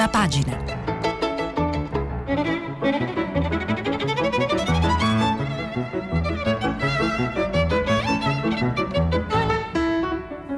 [0.00, 0.56] prima pagina.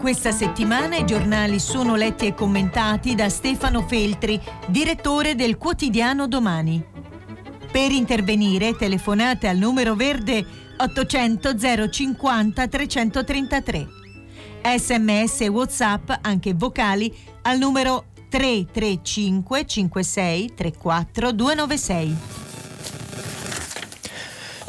[0.01, 6.85] Questa settimana i giornali sono letti e commentati da Stefano Feltri, direttore del quotidiano Domani.
[7.71, 10.45] Per intervenire telefonate al numero verde
[10.77, 13.89] 800 050 333.
[14.77, 17.13] Sms e WhatsApp, anche vocali,
[17.43, 22.17] al numero 335 56 34 296.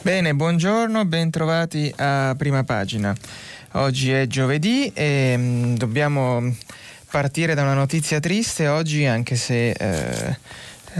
[0.02, 3.16] Bene, buongiorno, bentrovati a prima pagina.
[3.76, 6.54] Oggi è giovedì e mh, mm, dobbiamo
[7.10, 10.38] partire da una notizia triste oggi, anche se eh,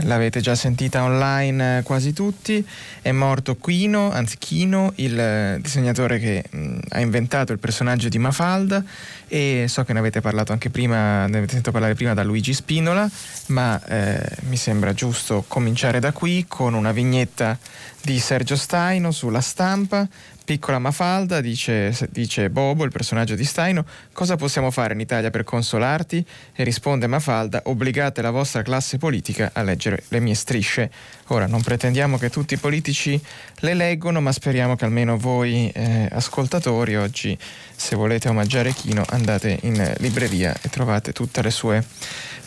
[0.02, 2.66] l'avete già sentita online quasi tutti.
[3.00, 8.08] È morto Quino, anzi Chino, il eh, disegnatore che mh, mm, ha inventato il personaggio
[8.08, 8.82] di Mafalda
[9.28, 12.52] e so che ne avete parlato anche prima, ne avete sentito parlare prima da Luigi
[12.52, 13.08] Spinola,
[13.46, 17.58] ma eh, mi sembra giusto cominciare da qui con una vignetta
[18.02, 20.06] di Sergio Staino sulla stampa
[20.44, 25.42] Piccola Mafalda, dice, dice, Bobo, il personaggio di Staino, cosa possiamo fare in Italia per
[25.42, 26.22] consolarti?
[26.54, 30.90] E risponde Mafalda, obbligate la vostra classe politica a leggere le mie strisce.
[31.28, 33.18] Ora, non pretendiamo che tutti i politici
[33.60, 37.38] le leggono, ma speriamo che almeno voi eh, ascoltatori oggi,
[37.74, 41.82] se volete omaggiare Chino, andate in libreria e trovate tutte le sue,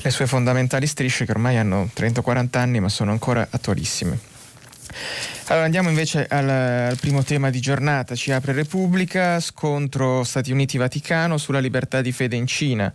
[0.02, 4.37] le sue fondamentali strisce che ormai hanno 30-40 anni, ma sono ancora attualissime.
[5.48, 11.38] Allora andiamo invece al, al, primo tema di giornata, ci apre Repubblica, scontro Stati Uniti-Vaticano
[11.38, 12.94] sulla libertà di fede in Cina.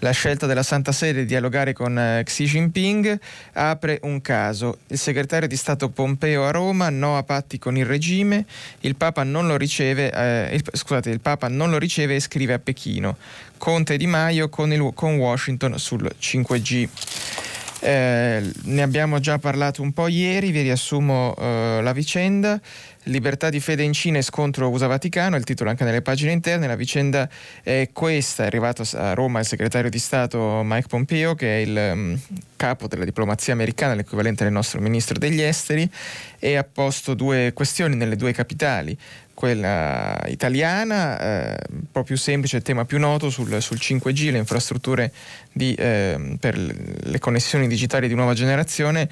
[0.00, 3.20] La scelta della Santa Sede di dialogare con eh, Xi Jinping
[3.52, 4.78] apre un caso.
[4.88, 8.44] Il segretario di Stato Pompeo a Roma, no a patti con il regime,
[8.80, 12.52] il Papa non lo riceve, eh, il, scusate, il Papa non lo riceve e scrive
[12.52, 13.16] a Pechino.
[13.58, 16.88] Conte Di Maio con, il, con Washington sul 5G.
[17.84, 22.60] Eh, ne abbiamo già parlato un po' ieri, vi riassumo eh, la vicenda.
[23.06, 26.68] Libertà di fede in Cina e scontro USA-Vaticano, il titolo anche nelle pagine interne.
[26.68, 27.28] La vicenda
[27.60, 31.90] è questa: è arrivato a Roma il segretario di Stato Mike Pompeo, che è il
[31.92, 32.20] um,
[32.54, 35.90] capo della diplomazia americana, l'equivalente del nostro ministro degli esteri,
[36.38, 38.96] e ha posto due questioni nelle due capitali
[39.42, 44.38] quella italiana, eh, un po' più semplice, il tema più noto sul, sul 5G, le
[44.38, 45.12] infrastrutture
[45.50, 49.08] di, eh, per le connessioni digitali di nuova generazione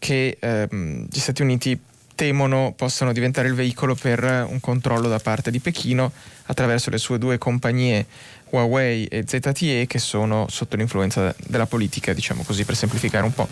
[0.00, 1.78] che eh, gli Stati Uniti
[2.18, 6.10] temono possano diventare il veicolo per un controllo da parte di Pechino
[6.46, 8.06] attraverso le sue due compagnie
[8.50, 13.46] Huawei e ZTE che sono sotto l'influenza della politica, diciamo così per semplificare un po'.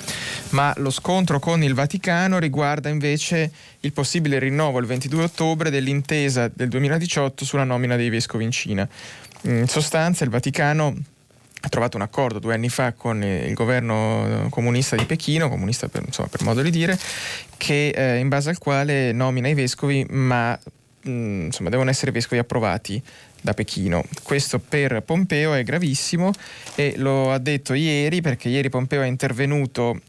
[0.48, 6.50] Ma lo scontro con il Vaticano riguarda invece il possibile rinnovo il 22 ottobre dell'intesa
[6.52, 8.88] del 2018 sulla nomina dei vescovi in Cina.
[9.42, 10.96] In sostanza il Vaticano
[11.60, 16.02] ha trovato un accordo due anni fa con il governo comunista di Pechino, comunista per,
[16.04, 16.98] insomma, per modo di dire,
[17.56, 20.58] che, eh, in base al quale nomina i vescovi, ma
[21.02, 23.02] mh, mm, insomma, devono essere vescovi approvati
[23.40, 24.04] da Pechino.
[24.22, 26.32] Questo per Pompeo è gravissimo
[26.74, 30.00] e lo ha detto ieri perché ieri Pompeo è intervenuto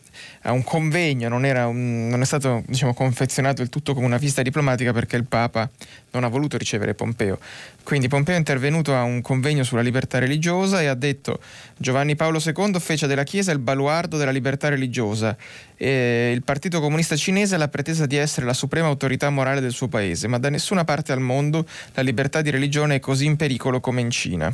[0.48, 4.42] a un convegno, non, un, non è stato diciamo, confezionato il tutto come una visita
[4.42, 5.70] diplomatica perché il Papa
[6.12, 7.38] non ha voluto ricevere Pompeo.
[7.84, 11.40] Quindi Pompeo è intervenuto a un convegno sulla libertà religiosa e ha detto
[11.78, 15.36] Giovanni Paolo II fece della Chiesa il baluardo della libertà religiosa
[15.78, 19.72] e il Partito Comunista Cinese ha la pretesa di essere la suprema autorità morale del
[19.72, 23.36] suo paese, ma da nessuna parte al mondo la libertà di religione è così in
[23.36, 24.54] pericolo come in Cina.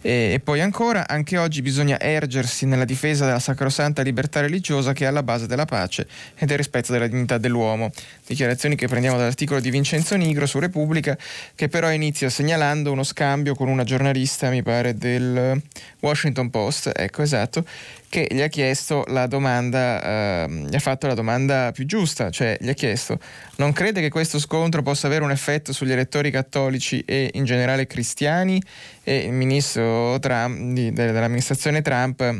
[0.00, 5.04] E, e poi ancora, anche oggi bisogna ergersi nella difesa della sacrosanta libertà religiosa che
[5.04, 6.06] è alla base della pace
[6.36, 7.90] e del rispetto della dignità dell'uomo.
[8.26, 11.16] Dichiarazioni che prendiamo dall'articolo di Vincenzo Nigro su Repubblica,
[11.54, 15.60] che però inizia segnalando uno scambio con una giornalista, mi pare, del
[16.00, 17.64] Washington Post, ecco esatto,
[18.08, 22.56] che gli ha chiesto la domanda, eh, gli ha fatto la domanda più giusta, cioè
[22.60, 23.18] gli ha chiesto:
[23.56, 27.86] non crede che questo scontro possa avere un effetto sugli elettori cattolici e in generale
[27.86, 28.62] cristiani?
[29.02, 32.34] E il ministro Trump, di, dell'amministrazione Trump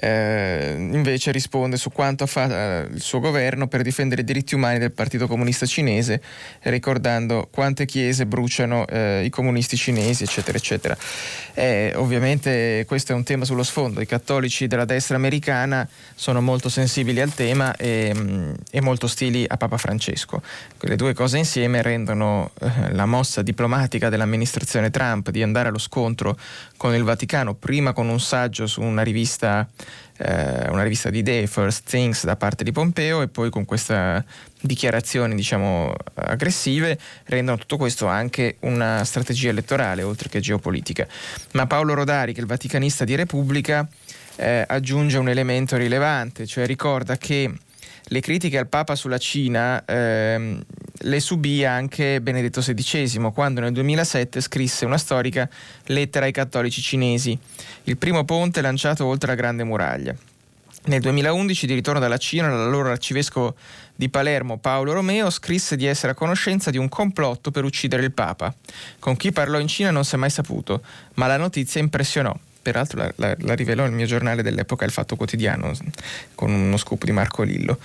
[0.00, 4.78] eh, invece risponde su quanto fa eh, il suo governo per difendere i diritti umani
[4.78, 6.22] del Partito Comunista Cinese,
[6.62, 10.96] ricordando quante chiese bruciano eh, i comunisti cinesi, eccetera, eccetera.
[11.52, 16.70] Eh, ovviamente questo è un tema sullo sfondo, i cattolici della destra americana sono molto
[16.70, 20.42] sensibili al tema e, mm, e molto ostili a Papa Francesco.
[20.78, 26.38] Quelle due cose insieme rendono eh, la mossa diplomatica dell'amministrazione Trump di andare allo scontro
[26.78, 29.68] con il Vaticano, prima con un saggio su una rivista
[30.22, 34.24] eh, una rivista di idee, First Things, da parte di Pompeo e poi con queste
[34.60, 41.06] dichiarazioni diciamo aggressive rendono tutto questo anche una strategia elettorale oltre che geopolitica.
[41.52, 43.88] Ma Paolo Rodari, che è il vaticanista di Repubblica,
[44.36, 47.50] eh, aggiunge un elemento rilevante, cioè ricorda che
[48.04, 50.62] le critiche al Papa sulla Cina ehm,
[51.02, 55.48] le subì anche Benedetto XVI quando nel 2007 scrisse una storica
[55.86, 57.38] lettera ai cattolici cinesi,
[57.84, 60.14] il primo ponte lanciato oltre la Grande Muraglia.
[60.82, 63.54] Nel 2011, di ritorno dalla Cina, l'allora arcivescovo
[63.94, 68.12] di Palermo Paolo Romeo scrisse di essere a conoscenza di un complotto per uccidere il
[68.12, 68.54] Papa.
[68.98, 70.82] Con chi parlò in Cina non si è mai saputo,
[71.14, 75.16] ma la notizia impressionò peraltro la, la, la, rivelò il mio giornale dell'epoca, Il Fatto
[75.16, 75.72] Quotidiano,
[76.34, 77.78] con uno scoop di Marco Lillo.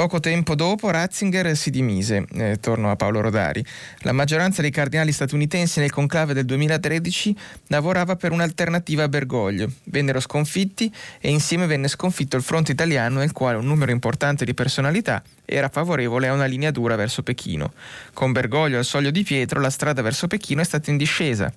[0.00, 3.62] Poco tempo dopo Ratzinger si dimise, eh, torno a Paolo Rodari.
[3.98, 7.36] La maggioranza dei cardinali statunitensi nel conclave del 2013
[7.66, 9.70] lavorava per un'alternativa a Bergoglio.
[9.84, 14.54] Vennero sconfitti e insieme venne sconfitto il fronte italiano nel quale un numero importante di
[14.54, 17.74] personalità era favorevole a una linea dura verso Pechino.
[18.14, 21.52] Con Bergoglio al soglio di Pietro la strada verso Pechino è stata in discesa.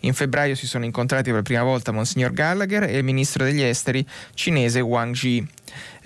[0.00, 3.62] In febbraio si sono incontrati per la prima volta Monsignor Gallagher e il ministro degli
[3.62, 5.48] esteri cinese Wang Yi.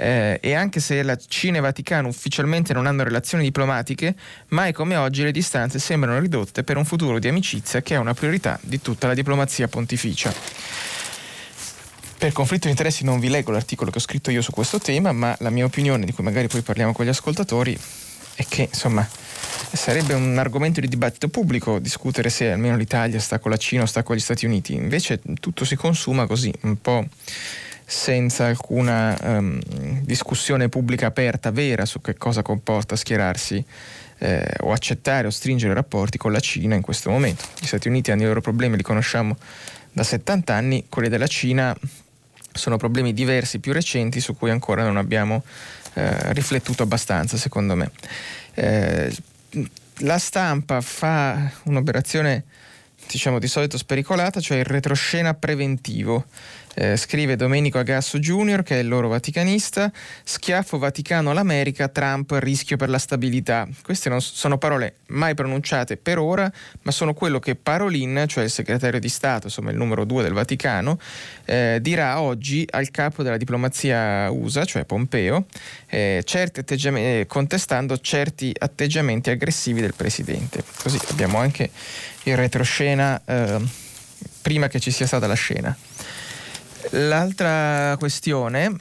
[0.02, 4.16] Eh, e anche se la Cina e Vaticano ufficialmente non hanno relazioni diplomatiche,
[4.48, 8.12] mai come oggi le distanze sembrano ridotte per un futuro di amicizia che è una
[8.12, 10.34] priorità di tutta la diplomazia pontificia.
[12.18, 15.12] Per conflitto di interessi non vi leggo l'articolo che ho scritto io su questo tema,
[15.12, 17.78] ma la mia opinione, di cui magari poi parliamo con gli ascoltatori,
[18.34, 19.08] è che insomma
[19.72, 23.86] sarebbe un argomento di dibattito pubblico discutere se almeno l'Italia sta con la Cina o
[23.86, 24.74] sta con gli Stati Uniti.
[24.74, 27.06] Invece tutto si consuma così, un po'
[27.94, 29.60] senza alcuna um,
[30.00, 33.62] discussione pubblica aperta, vera, su che cosa comporta schierarsi
[34.18, 37.44] eh, o accettare o stringere rapporti con la Cina in questo momento.
[37.60, 39.36] Gli Stati Uniti hanno i loro problemi, li conosciamo
[39.92, 41.76] da 70 anni, quelli della Cina
[42.50, 45.44] sono problemi diversi, più recenti, su cui ancora non abbiamo
[45.92, 47.90] eh, riflettuto abbastanza, secondo me.
[48.54, 49.14] Eh,
[49.98, 52.44] la stampa fa un'operazione,
[53.06, 56.24] diciamo, di solito spericolata, cioè il retroscena preventivo
[56.74, 59.90] eh, scrive Domenico Agasso Jr., che è il loro vaticanista,
[60.24, 63.68] schiaffo Vaticano all'America, Trump rischio per la stabilità.
[63.82, 66.50] Queste non sono parole mai pronunciate per ora,
[66.82, 70.32] ma sono quello che Parolin, cioè il segretario di Stato, insomma il numero due del
[70.32, 70.98] Vaticano,
[71.44, 75.46] eh, dirà oggi al capo della diplomazia USA, cioè Pompeo,
[75.86, 76.60] eh, certi
[77.26, 80.62] contestando certi atteggiamenti aggressivi del Presidente.
[80.82, 81.70] Così abbiamo anche
[82.24, 83.60] il retroscena eh,
[84.40, 85.76] prima che ci sia stata la scena.
[86.90, 88.76] L'altra questione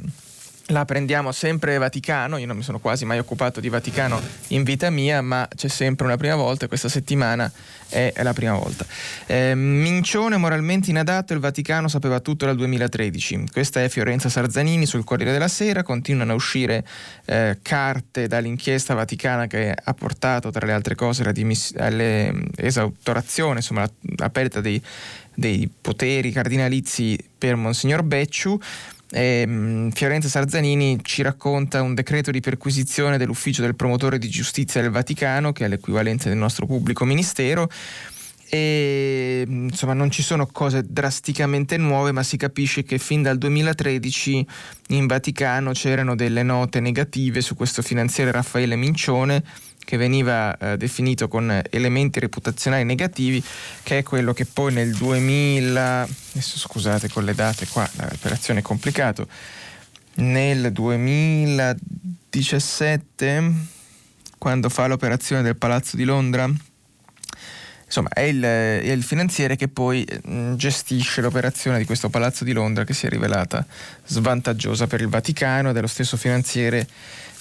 [0.72, 4.20] la prendiamo sempre Vaticano, io non mi sono quasi mai occupato di Vaticano
[4.50, 7.52] in vita mia, ma c'è sempre una prima volta e questa settimana
[7.90, 8.86] è, la prima volta.
[9.26, 13.46] Eh, Mincione moralmente inadatto, il Vaticano sapeva tutto dal 2013.
[13.52, 16.86] Questa è Fiorenza Sarzanini sul Corriere della Sera, continuano a uscire
[17.26, 24.30] eh, carte dall'inchiesta vaticana che ha portato tra le altre cose all'esautorazione, insomma la, la
[24.30, 24.82] perdita dei
[25.36, 28.60] dei poteri cardinalizi per Monsignor Becciu.
[29.14, 34.82] E, um, Fiorenza Sarzanini ci racconta un decreto di perquisizione dell'ufficio del promotore di giustizia
[34.82, 37.70] del Vaticano, che è l'equivalente del nostro pubblico ministero.
[38.54, 44.46] E insomma, non ci sono cose drasticamente nuove, ma si capisce che fin dal 2013
[44.90, 49.42] in Vaticano c'erano delle note negative su questo finanziere Raffaele Mincione
[49.84, 53.44] che veniva eh, definito con elementi reputazionali negativi,
[53.84, 58.64] che è quello che poi nel 2000, adesso scusate con le date qua, l'operazione è
[58.64, 59.28] complicato,
[60.16, 63.54] nel 2017,
[64.38, 66.52] quando fa l'operazione del Palazzo di Londra,
[67.92, 72.54] insomma è il, è il, finanziere che poi mm, gestisce l'operazione di questo Palazzo di
[72.54, 73.66] Londra che si è rivelata
[74.06, 76.88] svantaggiosa per il Vaticano ed è lo stesso finanziere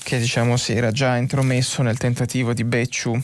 [0.02, 3.20] che diciamo, si era già intromesso nel tentativo di Becciu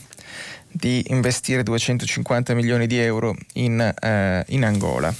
[0.76, 5.14] di investire 250 milioni di euro in, eh, in Angola.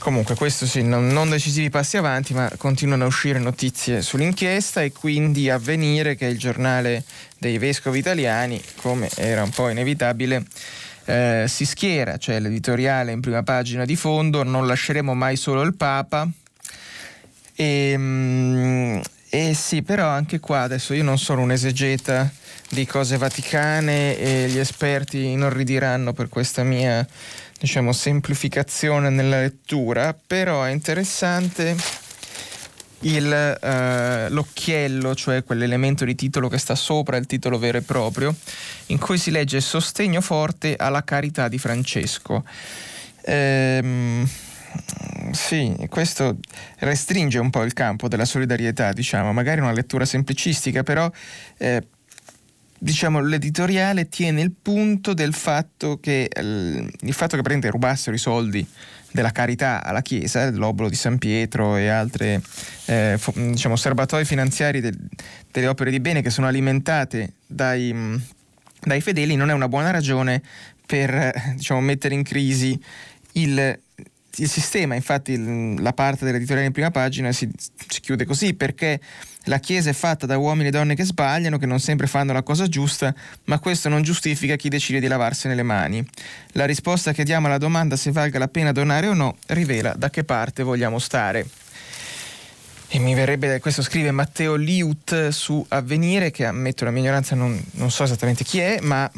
[0.00, 4.92] Comunque, questo sì, non, non, decisivi passi avanti, ma continuano a uscire notizie sull'inchiesta e
[4.92, 7.04] quindi avvenire che il giornale
[7.38, 10.44] dei vescovi italiani, come era un po' inevitabile,
[11.04, 15.74] eh, si schiera, cioè l'editoriale in prima pagina di fondo, non lasceremo mai solo il
[15.74, 16.26] Papa.
[17.54, 19.00] E, mm,
[19.30, 22.30] eh sì, però anche qua adesso io non sono un esegeta
[22.68, 27.06] di cose vaticane e gli esperti inorridiranno per questa mia,
[27.58, 31.76] diciamo, semplificazione nella lettura, però è interessante
[33.00, 38.34] il, uh, l'occhiello, cioè quell'elemento di titolo che sta sopra il titolo vero e proprio,
[38.86, 42.44] in cui si legge sostegno forte alla carità di Francesco.
[43.22, 44.28] Ehm,
[45.32, 46.38] sì, questo
[46.78, 51.10] restringe un po' il campo della solidarietà, diciamo, magari una lettura semplicistica, però
[51.58, 51.86] eh,
[52.78, 58.18] diciamo, l'editoriale tiene il punto del fatto che il, il fatto che prende rubassero i
[58.18, 58.66] soldi
[59.12, 62.40] della carità alla Chiesa, l'obolo di San Pietro e altri
[62.86, 64.96] eh, diciamo, serbatoi finanziari del,
[65.50, 67.94] delle opere di bene che sono alimentate dai,
[68.80, 70.42] dai fedeli, non è una buona ragione
[70.86, 72.80] per diciamo, mettere in crisi
[73.32, 73.78] il,
[74.36, 74.94] il sistema.
[74.94, 77.50] Infatti la parte dell'editoriale in prima pagina si,
[77.88, 79.00] si chiude così perché
[79.44, 82.42] la Chiesa è fatta da uomini e donne che sbagliano, che non sempre fanno la
[82.42, 86.06] cosa giusta, ma questo non giustifica chi decide di lavarsene le mani.
[86.52, 90.10] La risposta che diamo alla domanda se valga la pena donare o no rivela da
[90.10, 91.46] che parte vogliamo stare.
[92.92, 97.62] E mi verrebbe, questo scrive Matteo Liut su Avvenire, che ammetto la mia ignoranza, non,
[97.72, 99.10] non so esattamente chi è, ma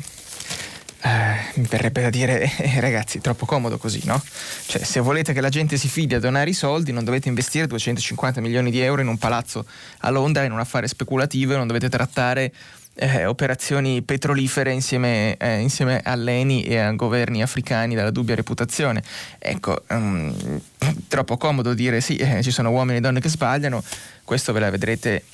[1.04, 4.23] eh, mi verrebbe da dire, eh, ragazzi, troppo comodo così, no?
[4.66, 7.66] Cioè, se volete che la gente si fidi a donare i soldi, non dovete investire
[7.66, 9.66] 250 milioni di euro in un palazzo
[9.99, 12.52] a Londra, in un affare speculativo, non dovete trattare
[12.94, 19.02] eh, operazioni petrolifere insieme, eh, insieme all'ENI e a governi africani dalla dubbia reputazione.
[19.38, 20.61] Ecco, um,
[21.09, 23.82] troppo comodo dire sì, eh, ci sono uomini e donne che sbagliano,
[24.25, 25.25] questo ve la vedrete,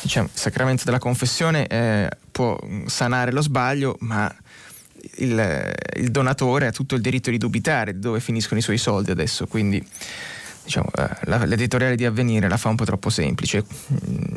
[0.00, 4.32] diciamo, il sacramento della confessione eh, può sanare lo sbaglio, ma
[5.16, 9.10] il, il, donatore ha tutto il diritto di dubitare di dove finiscono i suoi soldi
[9.10, 9.84] adesso, quindi
[10.64, 13.64] diciamo, eh, la, l'editoriale di Avvenire la fa un po' troppo semplice.
[13.92, 14.34] Mm,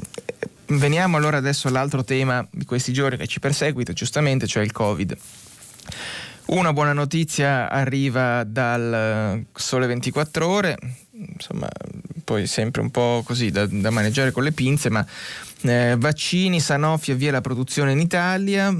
[0.79, 5.17] veniamo allora adesso all'altro tema di questi giorni che ci perseguita, giustamente, cioè il Covid.
[6.45, 10.77] Una buona notizia arriva dal Sole 24 ore,
[11.11, 11.67] insomma,
[12.23, 15.05] poi sempre un po' così da, da maneggiare con le pinze, ma
[15.61, 18.75] eh, vaccini, Sanofi avvia la produzione in Italia,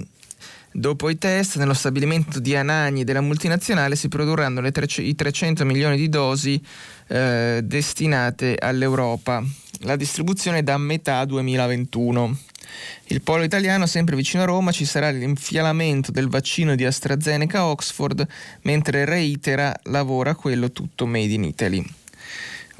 [0.73, 5.97] Dopo i test, nello stabilimento di Anagni della multinazionale si produrranno tre, i 300 milioni
[5.97, 6.61] di dosi
[7.07, 9.43] eh, destinate all'Europa.
[9.81, 12.37] La distribuzione è da metà 2021.
[13.07, 18.25] Il polo italiano, sempre vicino a Roma, ci sarà l'infialamento del vaccino di AstraZeneca Oxford,
[18.61, 22.00] mentre Reitera lavora quello tutto made in Italy.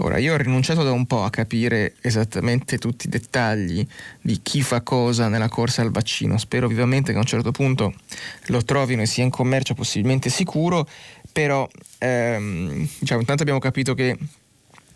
[0.04, 3.86] Ora, io ho rinunciato da un po' a capire esattamente tutti i dettagli
[4.20, 6.40] di chi fa cosa nella corsa al vaccino.
[6.40, 7.94] Spero vivamente che a un certo punto
[8.48, 10.88] lo trovino e sia in commercio possibilmente sicuro,
[11.32, 14.18] però ehm, diciamo, intanto abbiamo capito che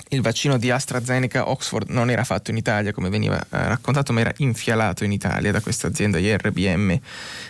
[0.10, 4.22] il vaccino di AstraZeneca Oxford non era fatto in Italia come veniva eh, raccontato, ma
[4.22, 7.00] era infialato in Italia da questa azienda IRBM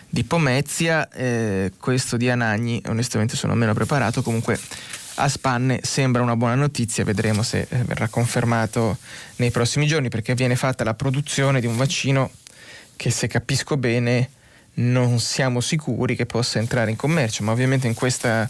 [0.10, 1.08] di Pomezia.
[1.10, 4.60] Eh, questo di Anagni, onestamente sono meno preparato, comunque
[5.16, 8.98] a spanne sembra una buona notizia, vedremo se eh, verrà confermato
[9.38, 12.32] nei prossimi giorni perché viene fatta la produzione di un vaccino
[12.96, 14.30] che se capisco bene
[14.76, 18.50] non siamo sicuri che possa entrare in commercio, ma ovviamente in questa,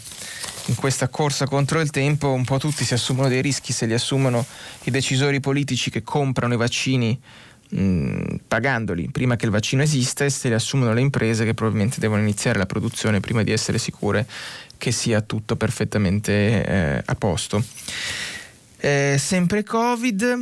[0.66, 3.94] in questa corsa contro il tempo un po' tutti si assumono dei rischi, se li
[3.94, 4.44] assumono
[4.84, 7.20] i decisori politici che comprano i vaccini
[7.68, 12.00] mh, pagandoli prima che il vaccino esista e se li assumono le imprese che probabilmente
[12.00, 14.26] devono iniziare la produzione prima di essere sicure
[14.78, 16.32] che sia tutto perfettamente
[16.64, 17.62] eh, a posto.
[18.78, 20.38] Eh, sempre Covid,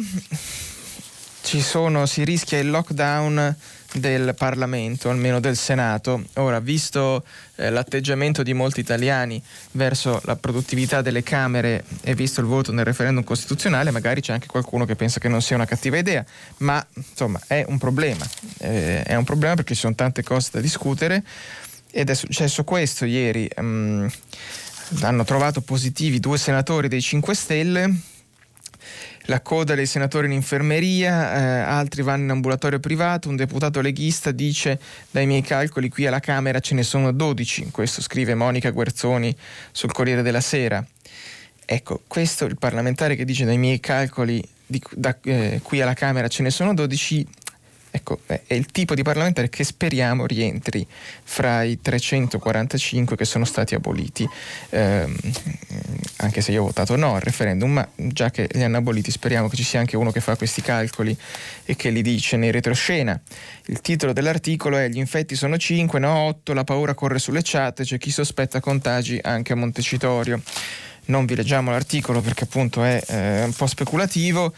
[1.61, 3.57] sono, si rischia il lockdown
[3.95, 6.25] del Parlamento, almeno del Senato.
[6.35, 7.25] Ora, visto
[7.57, 12.85] eh, l'atteggiamento di molti italiani verso la produttività delle Camere e visto il voto nel
[12.85, 16.25] referendum costituzionale, magari c'è anche qualcuno che pensa che non sia una cattiva idea,
[16.59, 18.27] ma insomma è un problema.
[18.59, 21.23] Eh, è un problema perché ci sono tante cose da discutere
[21.95, 23.49] ed è successo questo ieri.
[23.57, 24.11] Um,
[25.01, 27.95] hanno trovato positivi due senatori dei 5 Stelle,
[29.27, 34.33] la coda dei senatori in infermeria, eh, altri vanno in ambulatorio privato, un deputato leghista
[34.33, 34.79] dice
[35.11, 39.35] dai miei calcoli qui alla Camera ce ne sono 12, questo scrive Monica Guerzoni
[39.71, 40.85] sul Corriere della Sera.
[41.65, 46.29] Ecco, questo il parlamentare che dice dai miei calcoli di, da, eh, qui alla Camera
[46.29, 47.27] ce ne sono 12
[47.97, 50.85] Ecco, è il tipo di parlamentare che speriamo rientri
[51.23, 54.29] fra i 345 che sono stati aboliti,
[54.71, 55.17] ehm,
[56.17, 59.49] anche se io ho votato no al referendum, ma già che li hanno aboliti speriamo
[59.49, 61.17] che ci sia anche uno che fa questi calcoli
[61.65, 63.19] e che li dice nei retroscena.
[63.67, 67.85] Il titolo dell'articolo è Gli infetti sono 5, no 8, la paura corre sulle chat,
[67.85, 70.43] c'è chi sospetta contagi anche a Montecitorio.
[71.07, 74.53] Non vi leggiamo l'articolo perché appunto è eh, un po' speculativo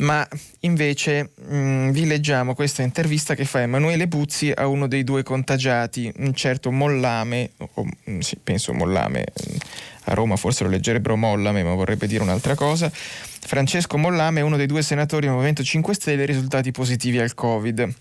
[0.00, 0.26] ma
[0.60, 5.22] invece mh, mm, vi leggiamo questa intervista che fa Emanuele Buzzi a uno dei due
[5.22, 9.56] contagiati, un certo Mollame, o, mm, sì, penso Mollame, mm,
[10.04, 12.90] a Roma forse lo leggerebbero Mollame, ma vorrebbe dire un'altra cosa.
[12.92, 17.94] Francesco Mollame è uno dei due senatori del Movimento 5 Stelle risultati positivi al Covid.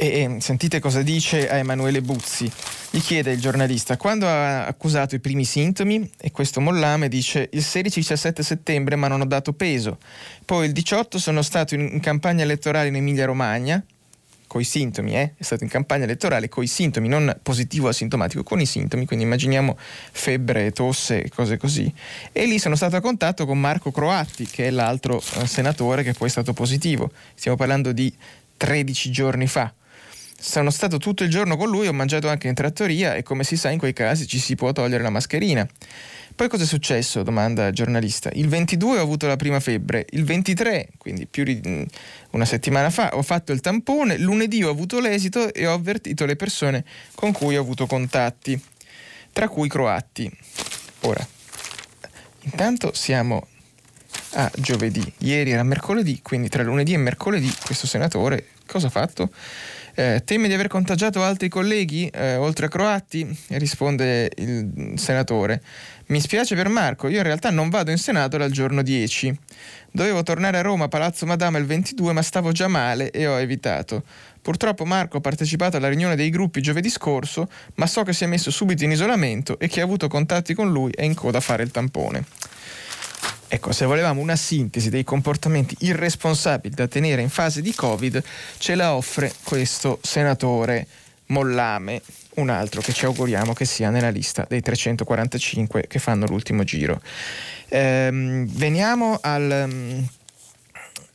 [0.00, 2.48] E sentite cosa dice a Emanuele Buzzi.
[2.88, 7.62] Gli chiede il giornalista, quando ha accusato i primi sintomi, e questo Mollame dice il
[7.62, 9.98] 16-17 settembre ma non ho dato peso.
[10.44, 13.84] Poi il 18 sono stato in campagna elettorale in Emilia Romagna,
[14.46, 15.32] con i sintomi, eh?
[15.36, 19.24] è stato in campagna elettorale con i sintomi, non positivo asintomatico, con i sintomi, quindi
[19.24, 19.76] immaginiamo
[20.12, 21.92] febbre, tosse e cose così.
[22.30, 26.12] E lì sono stato a contatto con Marco Croatti, che è l'altro eh, senatore che
[26.12, 27.10] poi è stato positivo.
[27.34, 28.14] Stiamo parlando di
[28.56, 29.72] 13 giorni fa
[30.40, 33.56] sono stato tutto il giorno con lui, ho mangiato anche in trattoria e come si
[33.56, 35.68] sa in quei casi ci si può togliere la mascherina.
[36.36, 37.24] Poi cosa è successo?
[37.24, 38.30] domanda il giornalista.
[38.34, 41.82] Il 22 ho avuto la prima febbre, il 23, quindi più di mm,
[42.30, 46.36] una settimana fa, ho fatto il tampone, lunedì ho avuto l'esito e ho avvertito le
[46.36, 46.84] persone
[47.16, 48.60] con cui ho avuto contatti,
[49.32, 50.30] tra cui croati.
[51.00, 51.26] Ora,
[52.42, 53.48] intanto siamo
[54.34, 59.30] a giovedì, ieri era mercoledì, quindi tra lunedì e mercoledì questo senatore cosa ha fatto?
[59.98, 63.36] Eh, teme di aver contagiato altri colleghi, eh, oltre a croati?
[63.48, 65.60] Risponde il senatore.
[66.06, 69.36] Mi spiace per Marco, io in realtà non vado in Senato dal giorno 10.
[69.90, 74.04] Dovevo tornare a Roma, Palazzo Madama il 22, ma stavo già male e ho evitato.
[74.40, 78.28] Purtroppo Marco ha partecipato alla riunione dei gruppi giovedì scorso, ma so che si è
[78.28, 81.40] messo subito in isolamento e che ha avuto contatti con lui è in coda a
[81.40, 82.24] fare il tampone.
[83.50, 88.22] Ecco, se volevamo una sintesi dei comportamenti irresponsabili da tenere in fase di Covid,
[88.58, 90.86] ce la offre questo senatore
[91.28, 92.02] Mollame,
[92.34, 97.00] un altro che ci auguriamo che sia nella lista dei 345 che fanno l'ultimo giro.
[97.68, 100.06] Ehm, veniamo al,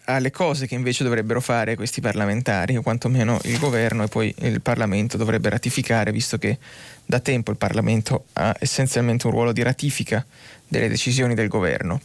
[0.05, 4.61] alle cose che invece dovrebbero fare questi parlamentari, o quantomeno il governo e poi il
[4.61, 6.57] Parlamento dovrebbe ratificare, visto che
[7.05, 10.25] da tempo il Parlamento ha essenzialmente un ruolo di ratifica
[10.67, 12.01] delle decisioni del governo.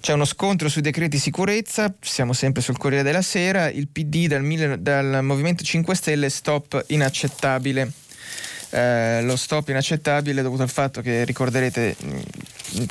[0.00, 4.78] C'è uno scontro sui decreti sicurezza, siamo sempre sul Corriere della Sera, il PD dal,
[4.78, 7.90] dal Movimento 5 Stelle stop inaccettabile.
[8.70, 11.96] Eh, lo stop inaccettabile dovuto al fatto che ricorderete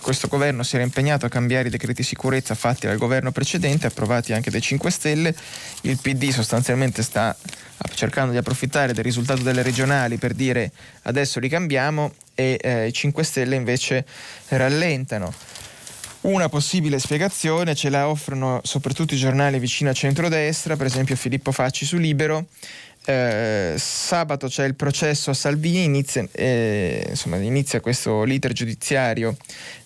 [0.02, 4.34] questo governo si era impegnato a cambiare i decreti sicurezza fatti dal governo precedente, approvati
[4.34, 5.36] anche dai 5 Stelle.
[5.82, 7.36] Il PD sostanzialmente sta
[7.94, 10.72] cercando di approfittare del risultato delle regionali per dire
[11.04, 14.06] adesso li cambiamo e eh, i 5 Stelle invece
[14.50, 15.34] rallentano.
[16.22, 21.52] Una possibile spiegazione ce la offrono soprattutto i giornali vicino a centrodestra, per esempio Filippo
[21.52, 22.48] Facci su Libero.
[23.10, 29.38] Eh, sabato c'è il processo a Salvini, inizia, eh, insomma, inizia questo l'iter giudiziario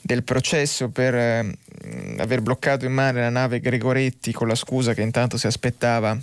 [0.02, 1.58] del processo per eh,
[2.18, 6.18] aver bloccato in mare la nave Gregoretti con la scusa che intanto si aspettava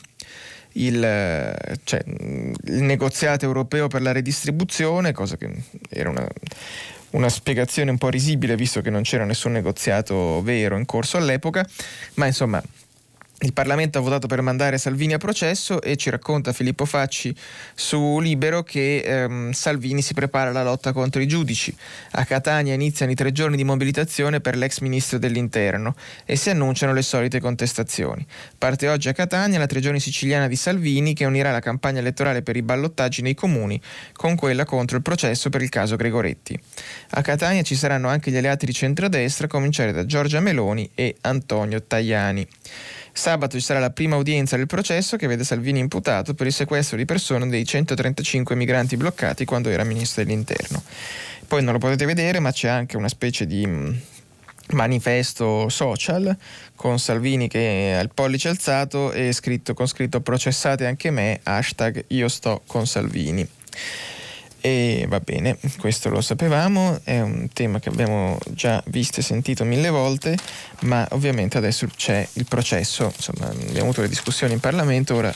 [0.73, 5.49] il, cioè, il negoziato europeo per la redistribuzione, cosa che
[5.89, 6.27] era una
[7.11, 11.67] una spiegazione un po' risibile visto che non c'era nessun negoziato vero in corso all'epoca,
[12.15, 12.63] ma insomma
[13.41, 17.33] il Parlamento ha votato per mandare Salvini a processo e ci racconta Filippo Facci
[17.73, 21.73] su Libero che ehm, Salvini si prepara alla lotta contro i giudici.
[22.13, 26.93] A Catania iniziano i tre giorni di mobilitazione per l'ex ministro dell'Interno e si annunciano
[26.93, 28.27] le solite contestazioni.
[28.59, 32.43] Parte oggi a Catania la tre giorni siciliana di Salvini che unirà la campagna elettorale
[32.43, 33.81] per i ballottaggi nei comuni
[34.15, 36.59] con quella contro il processo per il caso Gregoretti.
[37.11, 41.15] A Catania ci saranno anche gli alleati di centrodestra, a cominciare da Giorgia Meloni e
[41.21, 42.45] Antonio Tajani.
[43.19, 46.97] Sabato ci sarà la prima udienza del processo che vede Salvini imputato per il sequestro
[46.97, 50.81] di persone dei 135 migranti bloccati quando era ministro dell'interno.
[51.49, 53.91] Poi non lo potete vedere, ma c'è anche una specie di mm,
[54.71, 56.35] manifesto social
[56.77, 62.05] con Salvini che ha il pollice alzato e scritto, con scritto processate anche me, hashtag
[62.07, 63.45] io sto con Salvini.
[64.61, 69.65] E va bene, questo lo sapevamo, è un tema che abbiamo già visto e sentito
[69.65, 70.37] mille volte,
[70.81, 75.33] ma ovviamente adesso c'è il processo, insomma abbiamo avuto le discussioni in Parlamento, ora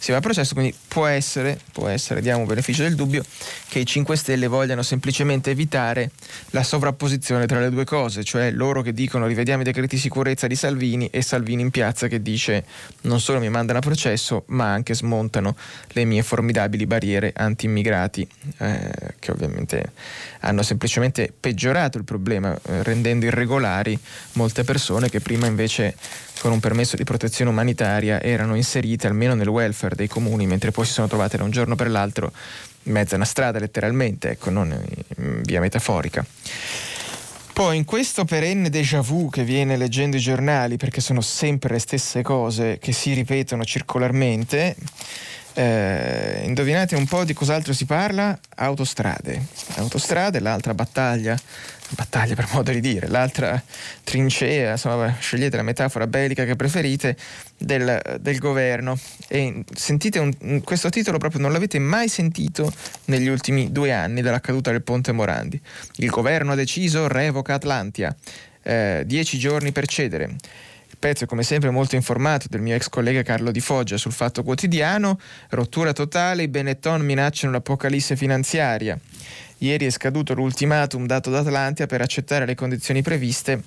[0.00, 3.22] si va a processo, quindi può essere, può essere, diamo beneficio del dubbio,
[3.68, 6.10] che i 5 Stelle vogliano semplicemente evitare
[6.50, 10.46] la sovrapposizione tra le due cose, cioè loro che dicono rivediamo i decreti di sicurezza
[10.46, 12.64] di Salvini e Salvini in piazza che dice
[13.02, 15.54] non solo mi mandano a processo, ma anche smontano
[15.88, 19.92] le mie formidabili barriere anti-immigrati, eh, che ovviamente
[20.40, 23.98] hanno semplicemente peggiorato il problema, eh, rendendo irregolari
[24.32, 25.94] molte persone che prima invece
[26.40, 30.86] con un permesso di protezione umanitaria erano inserite almeno nel welfare dei comuni, mentre poi
[30.86, 32.32] si sono trovate da un giorno per l'altro
[32.84, 34.74] in mezzo a una strada letteralmente, ecco, non
[35.18, 36.24] in via metaforica.
[37.52, 41.78] Poi in questo perenne déjà vu che viene leggendo i giornali, perché sono sempre le
[41.78, 44.76] stesse cose che si ripetono circolarmente,
[45.52, 48.38] eh, indovinate un po' di cos'altro si parla?
[48.56, 49.44] Autostrade.
[49.74, 51.38] Autostrade, l'altra battaglia
[51.90, 53.62] battaglia per modo di dire, l'altra
[54.04, 57.16] trincea, insomma, scegliete la metafora bellica che preferite,
[57.56, 58.98] del, del governo.
[59.28, 62.72] E sentite un, questo titolo proprio non l'avete mai sentito
[63.06, 65.60] negli ultimi due anni dalla caduta del ponte Morandi.
[65.96, 68.14] Il governo ha deciso revoca Atlantia,
[68.62, 70.36] eh, dieci giorni per cedere.
[70.98, 75.18] Pezzo come sempre molto informato del mio ex collega Carlo Di Foggia sul Fatto Quotidiano,
[75.50, 78.98] rottura totale, i Benetton minacciano l'apocalisse finanziaria.
[79.62, 83.62] Ieri è scaduto l'ultimatum dato da Atlantia per accettare le condizioni previste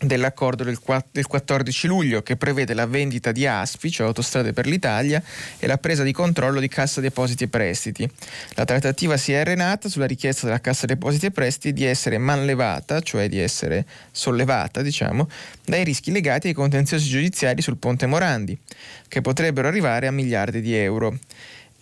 [0.00, 5.22] dell'accordo del 14 luglio che prevede la vendita di ASPI, cioè Autostrade per l'Italia,
[5.58, 8.08] e la presa di controllo di Cassa Depositi e Prestiti.
[8.54, 13.00] La trattativa si è arenata sulla richiesta della Cassa Depositi e Prestiti di essere manlevata,
[13.00, 15.28] cioè di essere sollevata, diciamo,
[15.62, 18.56] dai rischi legati ai contenziosi giudiziari sul Ponte Morandi,
[19.08, 21.18] che potrebbero arrivare a miliardi di euro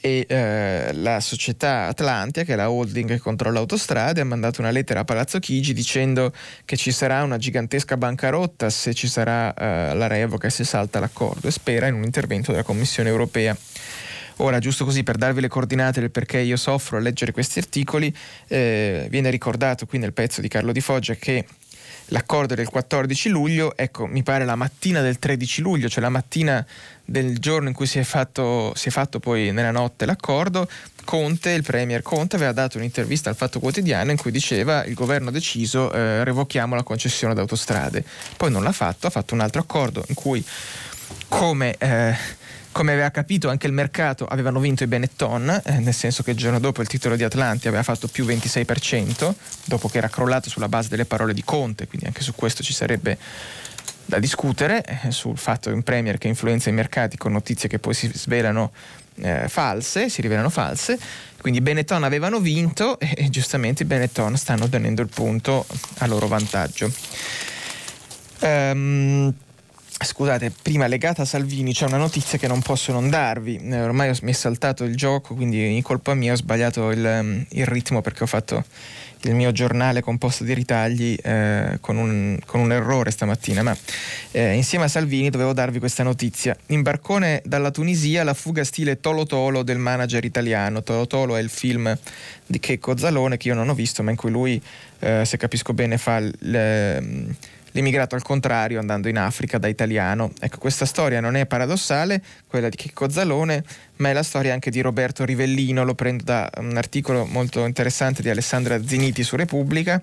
[0.07, 4.71] e eh, la società Atlantia, che è la holding che controlla autostrade, ha mandato una
[4.71, 6.33] lettera a Palazzo Chigi dicendo
[6.65, 11.01] che ci sarà una gigantesca bancarotta se ci sarà eh, la revoca e se salta
[11.01, 13.57] l'accordo e spera in un intervento della Commissione europea.
[14.37, 18.15] Ora, giusto così per darvi le coordinate del perché io soffro a leggere questi articoli,
[18.47, 21.45] eh, viene ricordato qui nel pezzo di Carlo Di Foggia che
[22.11, 26.65] l'accordo del 14 luglio, ecco, mi pare la mattina del 13 luglio, cioè la mattina
[27.07, 30.69] del giorno in cui si è fatto, si è fatto poi nella notte l'accordo,
[31.05, 35.29] Conte, il premier Conte, aveva dato un'intervista al Fatto Quotidiano in cui diceva il governo
[35.29, 38.05] ha deciso eh, revochiamo la concessione d'autostrade.
[38.37, 40.45] Poi non l'ha fatto, ha fatto un altro accordo in cui
[41.29, 41.77] come...
[41.79, 42.45] Eh,
[42.77, 46.37] come aveva capito anche il mercato avevano vinto i Benetton, eh, nel senso che il
[46.37, 49.33] giorno dopo il titolo di Atlanti aveva fatto più 26%,
[49.65, 52.75] dopo che era crollato sulla base delle parole di Conte, quindi anche su questo ci
[52.75, 53.17] sarebbe
[54.07, 57.79] da discutere, eh, sul fatto che un Premier che influenza i mercati con notizie che
[57.79, 58.73] poi si svelano
[59.17, 60.99] eh, false, si rivelano false,
[61.41, 65.67] quindi Benetton avevano vinto e, e giustamente i Benetton stanno tenendo il punto
[65.99, 66.91] a loro vantaggio.
[68.41, 69.35] Um,
[69.99, 73.57] Scusate, prima legata a Salvini c'è una notizia che non posso non darvi.
[73.57, 77.67] Eh, ormai mi è saltato il gioco, quindi in colpa mia ho sbagliato il, il
[77.67, 78.63] ritmo perché ho fatto
[79.29, 83.63] il mio giornale composto di ritagli eh, con, un, con, un, errore stamattina.
[83.63, 83.77] Ma
[84.33, 86.57] eh, insieme a Salvini dovevo darvi questa notizia.
[86.67, 90.83] In barcone dalla Tunisia la fuga stile Tolo Tolo del manager italiano.
[90.83, 91.97] Tolo Tolo è il film
[92.47, 94.61] di Checco Zalone che io non ho visto, ma in cui lui,
[95.01, 96.21] eh, se capisco bene, fa.
[96.21, 97.35] Le,
[97.77, 100.33] l'immigrato al contrario andando in Africa da italiano.
[100.41, 103.63] Ecco, questa storia non è paradossale, quella di Chicco Zalone,
[103.97, 108.23] ma è la storia anche di Roberto Rivellino, lo prendo da un articolo molto interessante
[108.23, 110.03] di Alessandra Ziniti su Repubblica.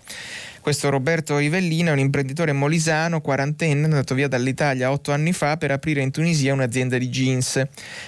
[0.61, 5.71] Questo Roberto Rivellino è un imprenditore molisano, quarantenne, andato via dall'Italia otto anni fa per
[5.71, 7.61] aprire in Tunisia un'azienda di jeans.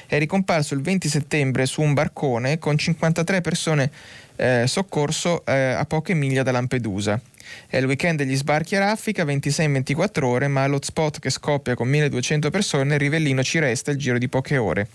[0.06, 3.92] È ricomparso il 20 settembre su un barcone con 53 persone
[4.36, 7.20] eh, soccorso eh, a poche miglia da Lampedusa.
[7.68, 12.50] È il weekend degli sbarchi a raffica, 26-24 ore, ma all'hotspot che scoppia con 1200
[12.50, 14.88] persone, Rivellino ci resta il giro di poche ore.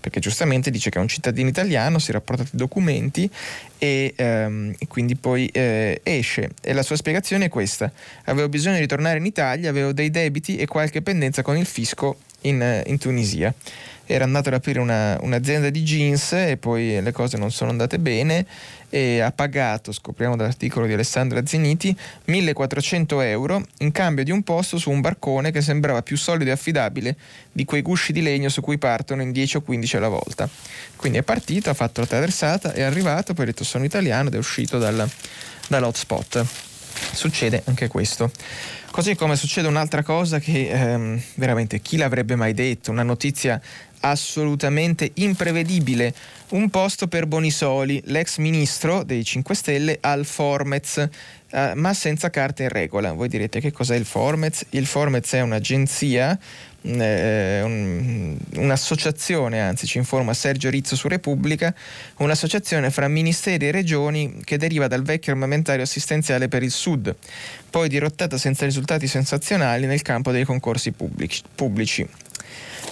[0.00, 3.30] Perché giustamente dice che è un cittadino italiano, si era portato i documenti
[3.78, 6.50] e, ehm, quindi poi eh, esce.
[6.62, 7.92] E la sua spiegazione è questa:
[8.24, 12.16] avevo bisogno di tornare in Italia, avevo dei debiti e qualche pendenza con il fisco
[12.42, 13.54] in, in Tunisia
[14.12, 17.98] era andato ad aprire una, un'azienda di jeans e poi le cose non sono andate
[17.98, 18.44] bene
[18.88, 24.78] e ha pagato, scopriamo dall'articolo di Alessandra Ziniti, 1400 euro in cambio di un posto
[24.78, 27.16] su un barcone che sembrava più solido e affidabile
[27.52, 30.48] di quei gusci di legno su cui partono in 10 o 15 alla volta.
[30.96, 34.34] Quindi è partito, ha fatto la traversata, è arrivato, poi ha detto sono italiano ed
[34.34, 35.08] è uscito dal,
[35.68, 36.44] dall'hotspot.
[37.12, 38.30] Succede anche questo.
[38.90, 43.60] Così come succede un'altra cosa che ehm, veramente chi l'avrebbe mai detto, una notizia
[44.00, 46.12] assolutamente imprevedibile.
[46.50, 51.08] Un posto per Bonisoli, l'ex ministro dei 5 Stelle al Formez,
[51.48, 53.12] eh, ma senza carte in regola.
[53.12, 54.66] Voi direte che cos'è il Formez?
[54.70, 56.36] Il Formez è un'agenzia,
[56.82, 61.72] eh, un, un'associazione, anzi ci informa Sergio Rizzo su Repubblica,
[62.16, 67.14] un'associazione fra ministeri e regioni che deriva dal vecchio armamentario assistenziale per il Sud,
[67.70, 71.42] poi dirottata senza risultati sensazionali nel campo dei concorsi pubblici.
[71.54, 72.08] pubblici.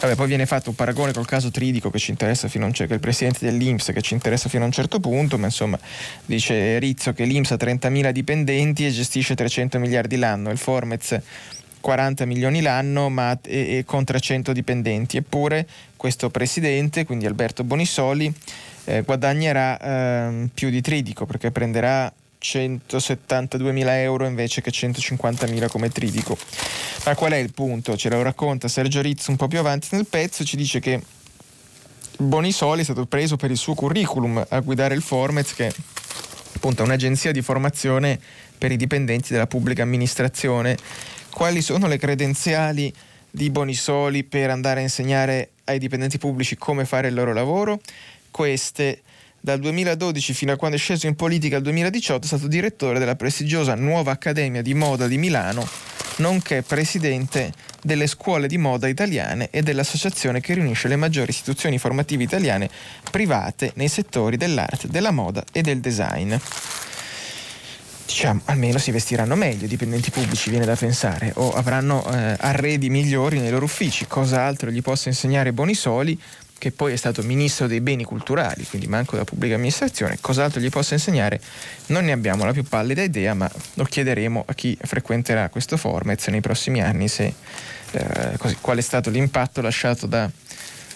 [0.01, 2.75] Vabbè, poi viene fatto un paragone col caso Tridico che ci interessa fino a un
[2.75, 5.79] certo, il presidente dell'Inps che ci interessa fino a un certo punto, ma insomma
[6.25, 11.21] dice Rizzo che l'Inps ha 30.000 dipendenti e gestisce 300 miliardi l'anno, il Formez
[11.81, 15.67] 40 milioni l'anno ma, e, e con 300 dipendenti, eppure
[15.97, 18.33] questo presidente, quindi Alberto Bonisoli,
[18.85, 26.37] eh, guadagnerà eh, più di Tridico perché prenderà 172.000 euro invece che 150.000 come tridico.
[27.05, 27.97] Ma qual è il punto?
[27.97, 31.03] Ce lo racconta Sergio Rizzo un po' più avanti nel pezzo, ci dice che
[32.19, 35.73] Bonisoli è stato preso per il suo curriculum a guidare il Formez che
[36.55, 38.19] appunto un'agenzia di formazione
[38.59, 40.77] per i dipendenti della pubblica amministrazione.
[41.31, 42.93] Quali sono le credenziali
[43.31, 47.81] di Bonisoli per andare a insegnare ai dipendenti pubblici come fare il loro lavoro?
[48.31, 49.03] Queste
[49.41, 53.17] dal 2012 fino a quando è sceso in politica al 2018 è stato direttore della
[53.17, 55.67] prestigiosa Nuova Accademia di Moda di Milano,
[56.17, 62.25] nonché presidente delle scuole di moda italiane e dell'associazione che riunisce le maggiori istituzioni formative
[62.25, 62.69] italiane
[63.11, 66.35] private nei settori dell'arte, della moda e del design.
[68.05, 72.89] Diciamo, almeno si vestiranno meglio i dipendenti pubblici, viene da pensare, o avranno eh, arredi
[72.89, 76.19] migliori nei loro uffici, cosa altro gli possa insegnare Bonisoli
[76.59, 80.69] che poi è stato ministro dei beni culturali, quindi manco della pubblica amministrazione, cos'altro gli
[80.69, 81.41] possa insegnare?
[81.87, 86.27] Non ne abbiamo la più pallida idea, ma lo chiederemo a chi frequenterà questo Formez
[86.27, 87.33] nei prossimi anni se,
[87.93, 90.29] eh, così, qual è stato l'impatto lasciato da,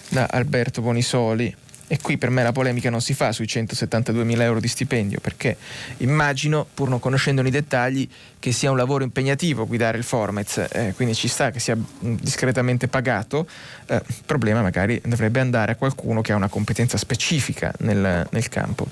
[0.09, 1.55] da Alberto Bonisoli
[1.93, 5.19] e qui per me la polemica non si fa sui 172 mila euro di stipendio,
[5.19, 5.57] perché
[5.97, 10.93] immagino, pur non conoscendone i dettagli, che sia un lavoro impegnativo guidare il Formez, eh,
[10.95, 13.47] quindi ci sta che sia mm, discretamente pagato.
[13.85, 18.49] Eh, il problema magari dovrebbe andare a qualcuno che ha una competenza specifica nel, nel
[18.49, 18.87] campo.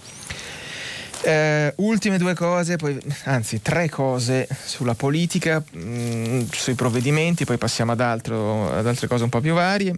[1.24, 7.58] Eh, ultime due cose, poi, anzi tre cose sulla politica, mh, mm, sui provvedimenti, poi
[7.58, 9.96] passiamo ad, altro, ad altre cose un po' più varie.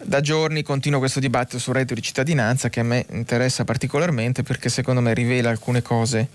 [0.00, 4.68] Da giorni continua questo dibattito sul reddito di cittadinanza che a me interessa particolarmente perché
[4.68, 6.28] secondo me rivela alcune cose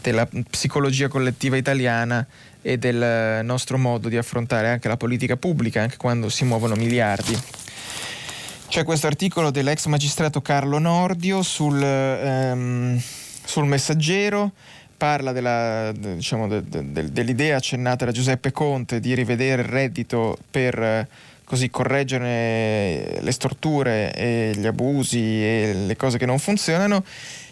[0.00, 2.26] della psicologia collettiva italiana
[2.62, 7.38] e del nostro modo di affrontare anche la politica pubblica, anche quando si muovono miliardi.
[8.68, 13.00] C'è questo articolo dell'ex magistrato Carlo Nordio sul, ehm,
[13.44, 14.52] sul messaggero
[14.96, 21.08] parla della, diciamo, de, de, dell'idea accennata da Giuseppe Conte di rivedere il reddito per
[21.52, 27.04] così correggere le storture e gli abusi e le cose che non funzionano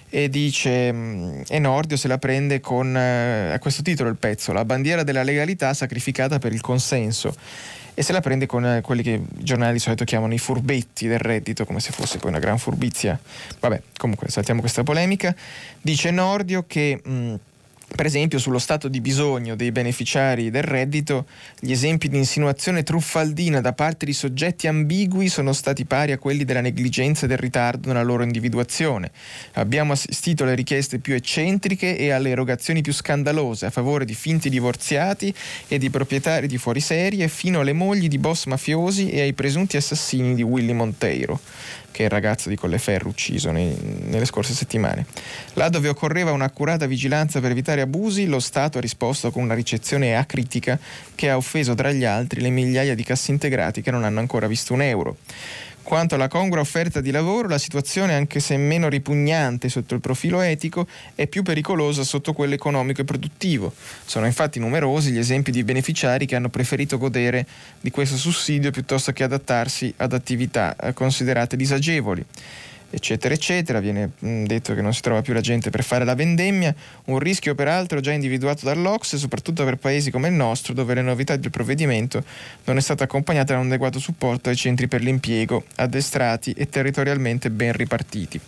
[0.08, 4.64] e dice mm, Enordio se la prende con eh, a questo titolo il pezzo la
[4.64, 7.34] bandiera della legalità sacrificata per il consenso
[7.92, 11.06] e se la prende con eh, quelli che i giornali di solito chiamano i furbetti
[11.06, 13.20] del reddito come se fosse poi una gran furbizia.
[13.60, 15.36] Vabbè comunque saltiamo questa polemica.
[15.78, 17.34] Dice Nordio che mh, mm,
[17.94, 21.26] per esempio sullo stato di bisogno dei beneficiari del reddito,
[21.59, 26.44] gli esempi di insinuazione truffaldina da parte di soggetti ambigui sono stati pari a quelli
[26.44, 29.11] della negligenza e del ritardo nella loro individuazione.
[29.55, 34.48] Abbiamo assistito alle richieste più eccentriche e alle erogazioni più scandalose a favore di finti
[34.48, 35.35] divorziati
[35.68, 40.35] e di proprietari di fuoriserie fino alle mogli di boss mafiosi e ai presunti assassini
[40.35, 41.40] di Willy Monteiro
[41.90, 45.07] che è il ragazzo di Colleferro ucciso nei, nelle scorse settimane.
[45.55, 50.16] Là dove occorreva un'accurata vigilanza per evitare abusi, lo Stato ha risposto con una ricezione
[50.16, 50.79] acritica
[51.14, 54.72] che ha offeso tra gli altri le migliaia di cassintegrati che non hanno ancora visto
[54.72, 55.16] un euro.
[55.90, 60.40] Quanto alla congrua offerta di lavoro, la situazione, anche se meno ripugnante sotto il profilo
[60.40, 63.72] etico, è più pericolosa sotto quello economico e produttivo.
[64.05, 67.44] Sono infatti numerosi gli esempi di beneficiari che hanno preferito godere
[67.81, 72.24] di questo sussidio piuttosto che adattarsi ad attività eh, considerate disagevoli
[72.90, 73.81] eccetera, eccetera.
[73.81, 76.74] Viene mm, detto che non si trova più la gente per fare la vendemmia,
[77.07, 81.37] un rischio peraltro già individuato dall'Ox, soprattutto per paesi come il nostro, dove le novità
[81.37, 82.22] del provvedimento
[82.64, 87.50] non è stata accompagnata da un adeguato supporto ai centri per l'impiego, addestrati e territorialmente
[87.50, 88.40] ben ripartiti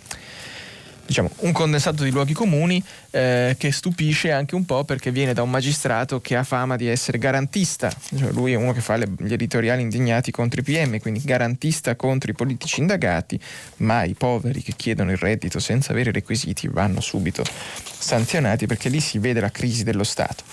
[1.13, 5.43] diciamo, un condensato di luoghi comuni eh, che stupisce anche un po' perché viene da
[5.43, 9.07] un magistrato che ha fama di essere garantista, cioè, lui è uno che fa le,
[9.19, 13.39] gli editoriali indignati contro i PM, quindi garantista contro i politici indagati,
[13.77, 17.43] ma i poveri che chiedono il reddito senza avere requisiti vanno subito
[17.83, 20.43] sanzionati perché lì si vede la crisi dello Stato.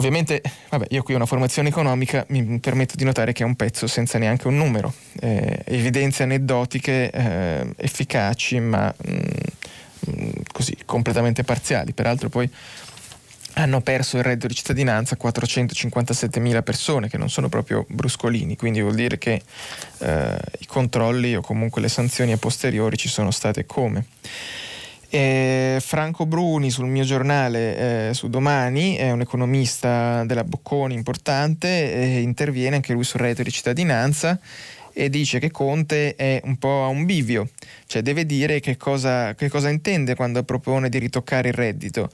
[0.00, 3.54] Ovviamente, vabbè, io qui ho una formazione economica, mi permetto di notare che è un
[3.54, 9.18] pezzo senza neanche un numero, eh, evidenze aneddotiche eh, efficaci ma mh, mm,
[10.10, 11.92] mm, così completamente parziali.
[11.92, 12.50] Peraltro poi
[13.54, 18.80] hanno perso il reddito di cittadinanza 457 mila persone che non sono proprio bruscolini, quindi
[18.80, 19.42] vuol dire che
[19.98, 24.06] eh, i controlli o comunque le sanzioni a posteriori ci sono state come.
[25.12, 31.92] E Franco Bruni sul mio giornale eh, su domani è un economista della Bocconi importante
[31.92, 34.38] e interviene anche lui sul reddito di cittadinanza
[34.92, 37.48] e dice che Conte è un po' a un bivio,
[37.86, 42.08] cioè deve dire che cosa, che cosa intende quando propone di ritoccare il reddito.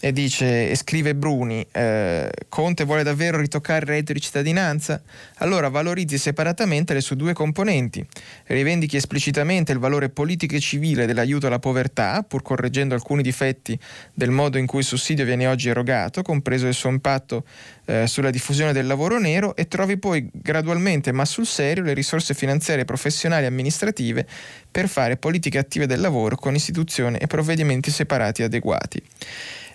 [0.00, 5.02] E dice e scrive Bruni eh, Conte vuole davvero ritoccare il reddito di cittadinanza?
[5.38, 8.06] Allora valorizzi separatamente le sue due componenti.
[8.46, 13.78] Rivendichi esplicitamente il valore politico e civile dell'aiuto alla povertà pur correggendo alcuni difetti
[14.14, 17.44] del modo in cui il sussidio viene oggi erogato compreso il suo impatto
[17.86, 22.34] eh, sulla diffusione del lavoro nero e trovi poi gradualmente ma sul serio le risorse
[22.34, 24.26] finanziarie professionali e amministrative
[24.70, 29.02] per fare politiche attive del lavoro con istituzioni e provvedimenti separati adeguati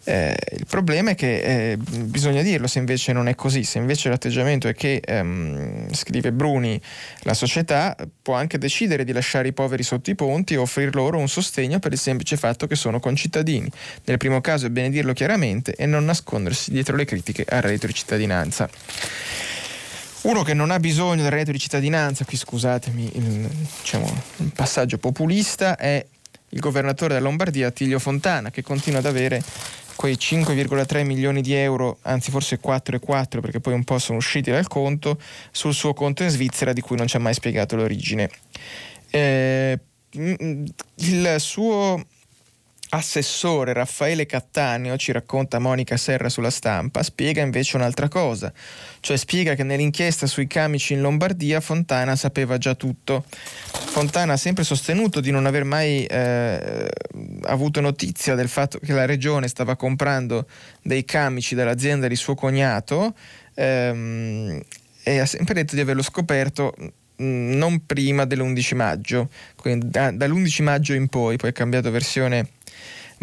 [0.06, 4.10] eh, il problema è che eh, bisogna dirlo se invece non è così, se invece
[4.10, 6.80] l'atteggiamento è che, ehm, scrive Bruni,
[7.22, 11.20] la società può anche decidere di lasciare i poveri sotto i ponti e offrir loro
[11.20, 13.72] un sostegno per il semplice fatto che sono concittadini.
[14.06, 17.88] Nel primo caso è bene dirlo chiaramente e non nascondersi dietro le critiche al reddito
[17.88, 18.70] di cittadinanza.
[20.24, 23.50] Uno che non ha bisogno del reddito di cittadinanza, qui scusatemi il,
[23.82, 26.06] diciamo, passaggio populista, è
[26.54, 29.42] il governatore della Lombardia Attilio Fontana, che continua ad avere
[29.96, 34.68] quei 5,3 milioni di euro, anzi forse 4,4 perché poi un po' sono usciti dal
[34.68, 35.20] conto,
[35.52, 38.30] sul suo conto in Svizzera di cui non ci ha mai spiegato l'origine.
[39.10, 39.80] Eh,
[40.12, 42.04] il suo
[42.94, 48.54] assessore Raffaele Cattaneo, ci racconta Monica Serra sulla stampa, spiega invece un'altra cosa,
[49.00, 53.26] cioè spiega che nell'inchiesta sui camici in Lombardia Fontana sapeva già tutto.
[53.72, 56.88] Fontana ha sempre sostenuto di non aver mai eh,
[57.44, 60.48] avuto notizia del fatto che la regione stava comprando
[60.84, 63.16] dei camici dall'azienda di suo cognato
[63.56, 64.62] ehm,
[65.02, 66.76] e ha sempre detto di averlo scoperto
[67.22, 72.50] mm, non prima dell'11 maggio, quindi da, dall'11 maggio in poi, poi ha cambiato versione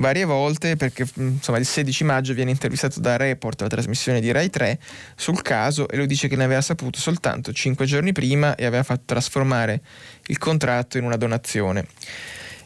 [0.00, 4.32] varie volte perché mm, insomma, il 16 maggio viene intervistato da Report, la trasmissione di
[4.32, 4.78] Rai 3,
[5.14, 8.82] sul caso e lui dice che ne aveva saputo soltanto 5 giorni prima e aveva
[8.82, 9.80] fatto trasformare
[10.26, 11.86] il contratto in una donazione.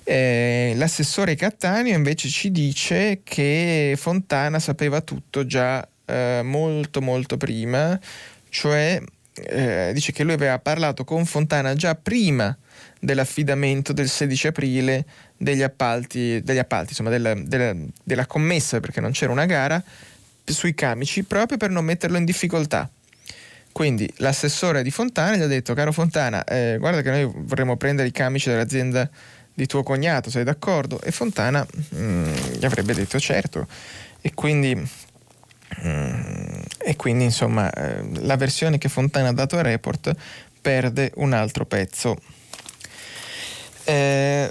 [0.07, 7.99] Eh, l'assessore Cattaneo invece ci dice che Fontana sapeva tutto già eh, molto molto prima,
[8.51, 9.01] cioè
[9.37, 12.57] eh, dice che lui aveva parlato con Fontana già prima
[13.01, 15.05] dell'affidamento del 16 aprile
[15.37, 19.83] degli appalti, degli appalti insomma, della, della, della commessa, perché non c'era una gara,
[20.44, 22.88] sui camici, proprio per non metterlo in difficoltà.
[23.73, 28.07] Quindi l'assessore di Fontana gli ha detto, caro Fontana, eh, guarda che noi vorremmo prendere
[28.07, 29.11] i camici dell'azienda
[29.53, 31.01] di tuo cognato, sei d'accordo?
[31.01, 31.66] E Fontana
[31.97, 33.66] mm, gli avrebbe detto certo.
[34.20, 40.14] E quindi, mm, e quindi insomma, eh, la versione che Fontana ha dato a Report
[40.61, 42.16] perde un altro pezzo.
[43.85, 44.49] Eh,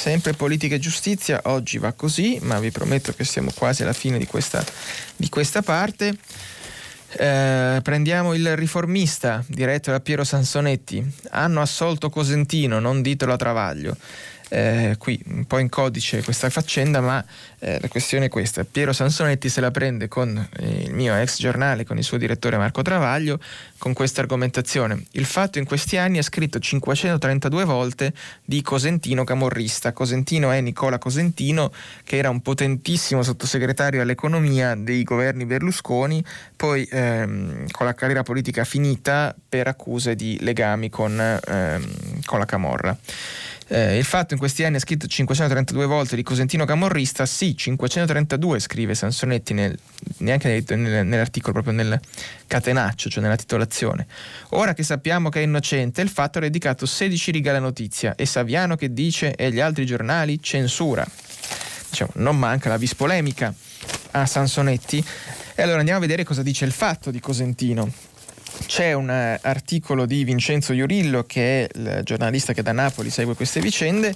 [0.00, 4.16] sempre politica e giustizia, oggi va così, ma vi prometto che siamo quasi alla fine
[4.16, 4.64] di questa,
[5.14, 6.16] di questa parte.
[7.12, 11.04] Eh, prendiamo il riformista diretto da Piero Sansonetti.
[11.32, 13.96] Hanno assolto Cosentino, non ditelo a Travaglio
[14.50, 17.24] eh, qui un po' in codice questa faccenda, ma
[17.60, 18.64] eh, la questione è questa.
[18.64, 22.56] Piero Sansonetti se la prende con eh, il mio ex giornale, con il suo direttore
[22.56, 23.38] Marco Travaglio,
[23.78, 25.04] con questa argomentazione.
[25.12, 28.12] Il fatto in questi anni ha scritto 532 volte
[28.44, 29.92] di Cosentino camorrista.
[29.92, 36.24] Cosentino è Nicola Cosentino, che era un potentissimo sottosegretario all'economia dei governi Berlusconi,
[36.56, 41.90] poi ehm, con la carriera politica finita per accuse di legami con, ehm,
[42.24, 42.96] con la Camorra.
[43.72, 48.58] Eh, il fatto in questi anni ha scritto 532 volte di Cosentino Camorrista, sì, 532
[48.58, 49.78] scrive Sansonetti nel,
[50.18, 52.00] neanche nel, nell'articolo, proprio nel
[52.48, 54.08] catenaccio, cioè nella titolazione.
[54.50, 58.26] Ora che sappiamo che è innocente, il fatto ha dedicato 16 righe alla notizia e
[58.26, 61.06] Saviano che dice e gli altri giornali censura.
[61.90, 63.54] Diciamo, non manca la vis polemica
[64.10, 65.04] a Sansonetti.
[65.54, 68.09] E allora andiamo a vedere cosa dice il fatto di Cosentino
[68.66, 73.34] c'è un eh, articolo di Vincenzo Iurillo, che è il giornalista che da Napoli segue
[73.34, 74.14] queste vicende,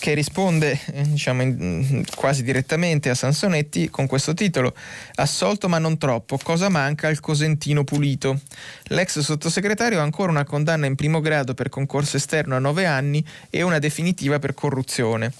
[0.00, 4.74] che risponde eh, diciamo, in, quasi direttamente a Sansonetti con questo titolo
[5.16, 8.40] Assolto ma non troppo, cosa manca al Cosentino pulito?
[8.84, 13.24] L'ex sottosegretario ha ancora una condanna in primo grado per concorso esterno a nove anni
[13.50, 15.32] e una definitiva per corruzione.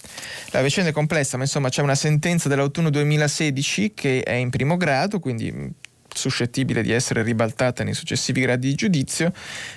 [0.51, 4.77] La vicenda è complessa, ma insomma c'è una sentenza dell'autunno 2016 che è in primo
[4.77, 5.73] grado, quindi
[6.21, 9.33] suscettibile di essere ribaltata nei successivi gradi di giudizio,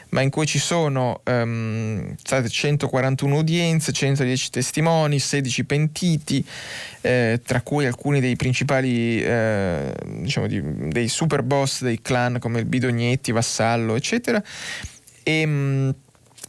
[0.10, 6.46] ma in cui ci sono um, state 141 udienze, 110 testimoni, 16 pentiti,
[7.02, 12.60] eh, tra cui alcuni dei principali, eh, diciamo, di, dei super boss dei clan come
[12.60, 14.44] il Bidognetti, Vassallo, eccetera.
[15.24, 15.94] E, um,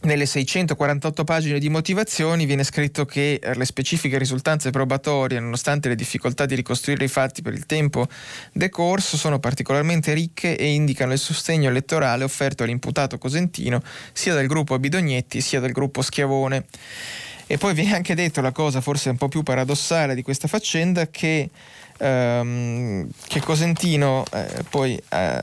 [0.05, 6.45] nelle 648 pagine di motivazioni viene scritto che le specifiche risultanze probatorie, nonostante le difficoltà
[6.45, 8.07] di ricostruire i fatti per il tempo
[8.53, 13.81] decorso, sono particolarmente ricche e indicano il sostegno elettorale offerto all'imputato cosentino
[14.13, 16.65] sia dal gruppo Bidognetti sia dal gruppo Schiavone.
[17.47, 21.07] E poi viene anche detto la cosa forse un po' più paradossale di questa faccenda
[21.07, 21.49] che
[21.97, 25.39] ehm, che Cosentino eh, poi eh,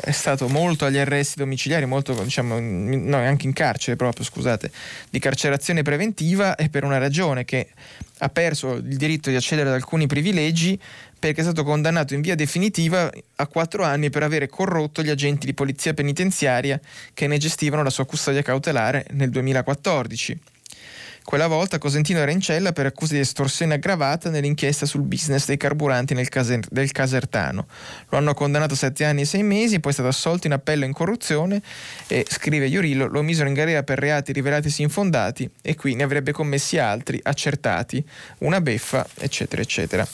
[0.00, 4.70] è stato molto agli arresti domiciliari, molto diciamo, no, anche in carcere proprio, scusate,
[5.10, 7.68] di carcerazione preventiva e per una ragione che
[8.18, 10.78] ha perso il diritto di accedere ad alcuni privilegi
[11.18, 15.46] perché è stato condannato in via definitiva a quattro anni per avere corrotto gli agenti
[15.46, 16.80] di polizia penitenziaria
[17.12, 20.38] che ne gestivano la sua custodia cautelare nel 2014.
[21.28, 25.58] Quella volta Cosentino era in cella per accuse di estorsione aggravata nell'inchiesta sul business dei
[25.58, 27.66] carburanti caser- del Casertano.
[28.08, 30.86] Lo hanno condannato a sette anni e sei mesi, poi è stato assolto in appello
[30.86, 31.60] in corruzione
[32.06, 36.32] e, scrive Iorillo, lo misero in galera per reati rivelatisi infondati e qui ne avrebbe
[36.32, 38.02] commessi altri, accertati,
[38.38, 40.08] una beffa, eccetera, eccetera.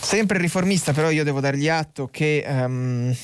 [0.00, 2.44] Sempre riformista, però io devo dargli atto che...
[2.46, 3.16] Um,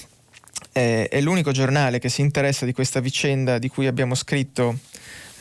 [0.72, 4.78] è l'unico giornale che si interessa di questa vicenda di cui abbiamo scritto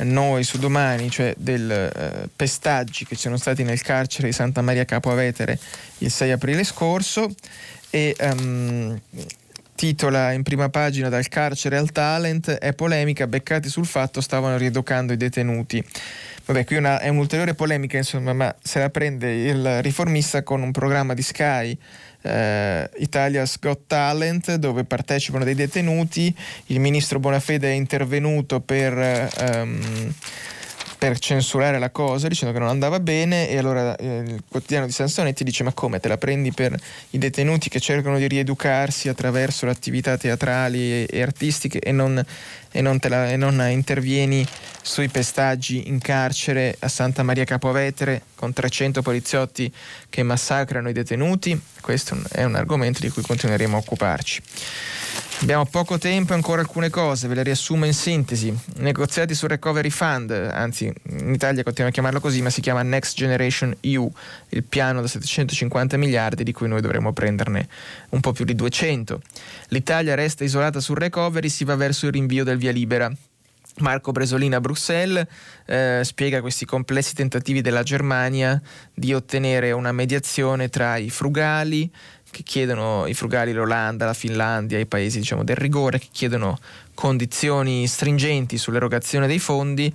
[0.03, 4.61] noi su domani, cioè del eh, pestaggi che ci sono stati nel carcere di Santa
[4.61, 5.59] Maria Capo Avetere
[5.99, 7.33] il 6 aprile scorso
[7.89, 8.99] e um,
[9.75, 15.13] titola in prima pagina dal carcere al talent è polemica beccati sul fatto stavano rieducando
[15.13, 15.83] i detenuti.
[16.45, 20.71] Vabbè qui una, è un'ulteriore polemica insomma ma se la prende il riformista con un
[20.71, 21.77] programma di Sky
[22.21, 26.33] eh, Italia's Got Talent dove partecipano dei detenuti,
[26.67, 28.97] il ministro Bonafede è intervenuto per...
[29.37, 30.13] Ehm,
[31.01, 34.91] per censurare la cosa dicendo che non andava bene e allora eh, il quotidiano di
[34.91, 36.79] Sansonetti dice ma come te la prendi per
[37.09, 42.23] i detenuti che cercano di rieducarsi attraverso le attività teatrali e, e artistiche e non,
[42.71, 44.45] e, non la, e non, intervieni
[44.83, 49.73] sui pestaggi in carcere a Santa Maria Capovetere con 300 poliziotti
[50.07, 51.59] che massacrano i detenuti?
[51.81, 54.43] Questo è un argomento di cui continueremo a occuparci.
[55.41, 58.55] Abbiamo poco tempo e ancora alcune cose, ve le riassumo in sintesi.
[58.75, 63.17] Negoziati sul Recovery Fund, anzi in Italia continuiamo a chiamarlo così, ma si chiama Next
[63.17, 64.07] Generation EU,
[64.49, 67.67] il piano da 750 miliardi di cui noi dovremmo prenderne
[68.09, 69.19] un po' più di 200.
[69.69, 73.11] L'Italia resta isolata sul recovery, si va verso il rinvio del via libera.
[73.77, 75.25] Marco Bresolina a Bruxelles
[75.65, 78.61] eh, spiega questi complessi tentativi della Germania
[78.93, 81.89] di ottenere una mediazione tra i frugali,
[82.31, 86.57] che chiedono i frugali, l'Olanda, la Finlandia, i paesi diciamo, del rigore, che chiedono
[86.93, 89.93] condizioni stringenti sull'erogazione dei fondi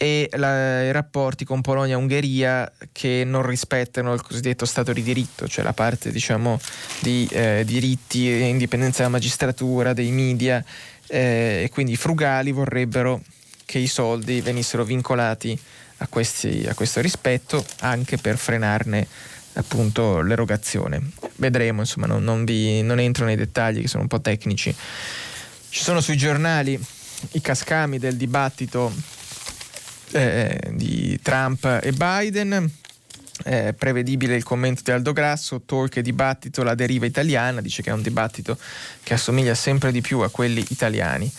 [0.00, 5.02] e la, i rapporti con Polonia e Ungheria che non rispettano il cosiddetto Stato di
[5.02, 6.58] diritto, cioè la parte diciamo,
[7.00, 10.64] di eh, diritti e indipendenza della magistratura, dei media
[11.08, 13.20] eh, e quindi i frugali vorrebbero
[13.64, 15.58] che i soldi venissero vincolati
[15.98, 19.06] a, questi, a questo rispetto anche per frenarne
[19.58, 21.10] appunto l'erogazione.
[21.36, 24.74] Vedremo, insomma, non, non, vi, non entro nei dettagli che sono un po' tecnici.
[25.68, 26.80] Ci sono sui giornali
[27.32, 28.92] i cascami del dibattito
[30.12, 32.70] eh, di Trump e Biden.
[33.44, 37.90] Eh, prevedibile il commento di Aldo Grasso, talk e dibattito la deriva italiana, dice che
[37.90, 38.58] è un dibattito
[39.04, 41.30] che assomiglia sempre di più a quelli italiani.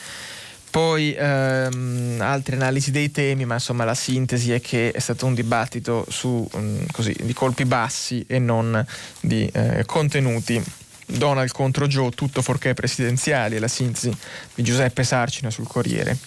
[0.71, 5.33] Poi ehm, altre analisi dei temi, ma insomma la sintesi è che è stato un
[5.33, 8.85] dibattito su, mh, mm, così, di colpi bassi e non
[9.19, 10.63] di eh, contenuti.
[11.17, 14.15] Donald contro Joe, tutto forché presidenziali, è la sintesi
[14.53, 16.17] di Giuseppe Sarcina sul Corriere.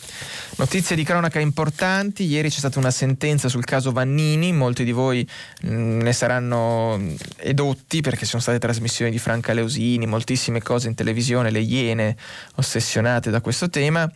[0.57, 5.27] Notizie di cronaca importanti, ieri c'è stata una sentenza sul caso Vannini, molti di voi
[5.67, 7.01] mm, ne saranno
[7.37, 12.17] edotti perché sono state trasmissioni di Franca Leosini, moltissime cose in televisione, le iene
[12.57, 14.11] ossessionate da questo tema.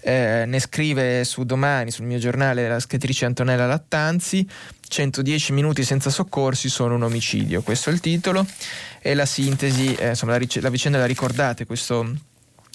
[0.00, 4.46] Eh, ne scrive su domani, sul mio giornale, la scrittrice Antonella Lattanzi.
[4.88, 8.46] 110 minuti senza soccorsi sono un omicidio, questo è il titolo.
[9.00, 12.12] E la sintesi, eh, insomma, la, la vicenda la ricordate, questo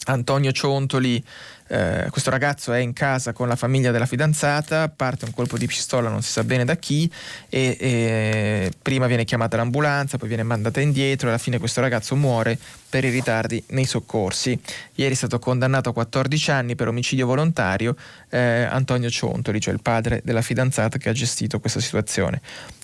[0.06, 1.24] Antonio Ciontoli
[1.72, 5.68] eh, questo ragazzo è in casa con la famiglia della fidanzata, parte un colpo di
[5.68, 7.10] pistola, non si sa bene da chi,
[7.48, 12.18] e, e prima viene chiamata l'ambulanza, poi viene mandata indietro e alla fine questo ragazzo
[12.18, 12.60] muore
[12.90, 14.60] per i ritardi nei soccorsi.
[14.96, 17.96] Ieri è stato condannato a 14 anni per omicidio volontario
[18.30, 22.42] eh, Antonio Ciontoli, cioè il padre della fidanzata che ha gestito questa situazione.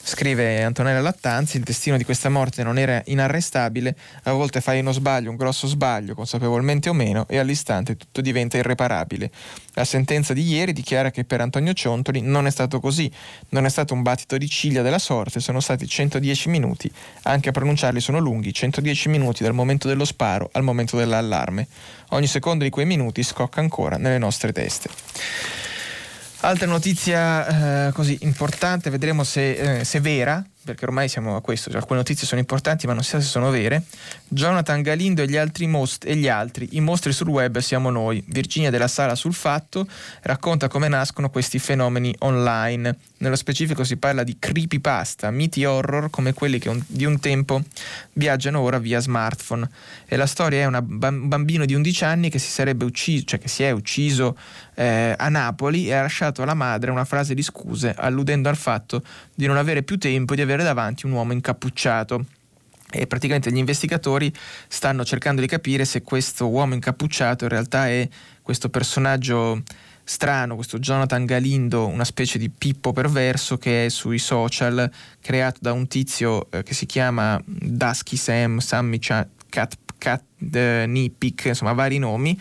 [0.07, 3.93] Scrive Antonella Lattanzi, il destino di questa morte non era inarrestabile,
[4.23, 8.55] a volte fai uno sbaglio, un grosso sbaglio, consapevolmente o meno, e all'istante tutto diventa
[8.55, 9.29] irreparabile.
[9.73, 13.11] La sentenza di ieri dichiara che per Antonio Ciontoli non è stato così,
[13.49, 16.89] non è stato un battito di ciglia della sorte, sono stati 110 minuti,
[17.23, 21.67] anche a pronunciarli sono lunghi, 110 minuti dal momento dello sparo al momento dell'allarme.
[22.11, 25.66] Ogni secondo di quei minuti scocca ancora nelle nostre teste.
[26.41, 31.71] Altra notizia eh, così importante, vedremo se, eh, se vera, perché ormai siamo a questo,
[31.71, 33.83] cioè, alcune notizie sono importanti ma non si sa se sono vere,
[34.27, 38.23] Jonathan Galindo e gli altri, most- e gli altri i mostri sul web siamo noi,
[38.27, 39.87] Virginia della Sala sul Fatto
[40.21, 46.33] racconta come nascono questi fenomeni online, nello specifico si parla di creepypasta, miti horror come
[46.33, 47.63] quelli che un- di un tempo
[48.13, 49.67] viaggiano ora via smartphone.
[50.05, 50.83] E la storia è un
[51.27, 54.37] bambino di 11 anni che si sarebbe ucciso, cioè che si è ucciso
[54.79, 59.01] eh, a Napoli e ha lasciato alla madre una frase di scuse alludendo al fatto
[59.33, 62.25] di non avere più tempo e di avere davanti un uomo incappucciato.
[62.89, 64.31] E praticamente gli investigatori
[64.67, 68.07] stanno cercando di capire se questo uomo incappucciato in realtà è
[68.41, 69.63] questo personaggio
[70.03, 75.73] strano, questo Jonathan Galindo, una specie di pippo perverso che è sui social, creato da
[75.73, 79.27] un tizio eh, che si chiama Dusky Sam, Sammy Cat,
[79.97, 82.39] Cat uh, Nipik, insomma vari nomi,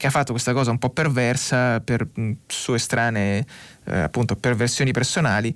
[0.00, 3.44] che ha fatto questa cosa un po' perversa per mh, sue strane
[3.84, 5.54] eh, appunto perversioni personali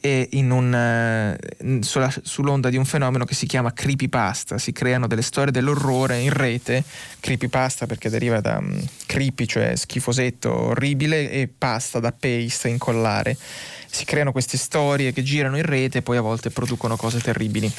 [0.00, 5.22] e un, uh, sulla, sull'onda di un fenomeno che si chiama creepypasta, si creano delle
[5.22, 6.84] storie dell'orrore in rete,
[7.18, 13.36] creepypasta perché deriva da um, creepy, cioè schifosetto, orribile, e pasta da paste, incollare.
[13.86, 17.72] Si creano queste storie che girano in rete e poi a volte producono cose terribili.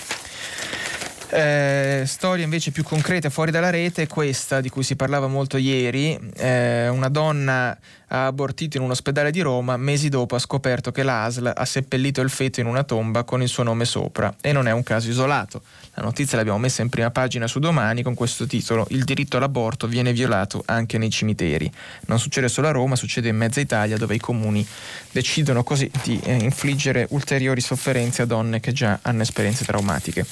[1.27, 5.57] Eh, storia invece più concreta fuori dalla rete è questa di cui si parlava molto
[5.57, 6.17] ieri.
[6.35, 11.01] Eh, una donna ha abortito in un ospedale di Roma, mesi dopo ha scoperto che
[11.01, 14.67] l'ASL ha seppellito il feto in una tomba con il suo nome sopra e non
[14.67, 15.63] è un caso isolato.
[15.95, 19.87] La notizia l'abbiamo messa in prima pagina su domani con questo titolo Il diritto all'aborto
[19.87, 21.71] viene violato anche nei cimiteri.
[22.05, 24.65] Non succede solo a Roma, succede in mezza Italia dove i comuni
[25.11, 30.25] decidono così di eh, infliggere ulteriori sofferenze a donne che già hanno esperienze traumatiche.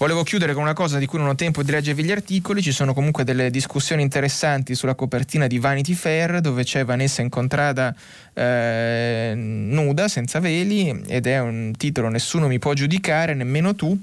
[0.00, 2.72] Volevo chiudere con una cosa di cui non ho tempo di leggervi gli articoli, ci
[2.72, 7.94] sono comunque delle discussioni interessanti sulla copertina di Vanity Fair dove c'è Vanessa Incontrada
[8.32, 13.94] eh, nuda, senza veli ed è un titolo Nessuno mi può giudicare, nemmeno tu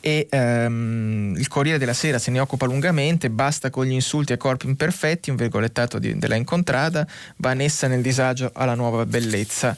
[0.00, 4.36] e ehm, il Corriere della Sera se ne occupa lungamente, basta con gli insulti a
[4.36, 7.06] corpi imperfetti, un virgolettato di, della incontrada,
[7.36, 9.74] Vanessa nel disagio alla nuova bellezza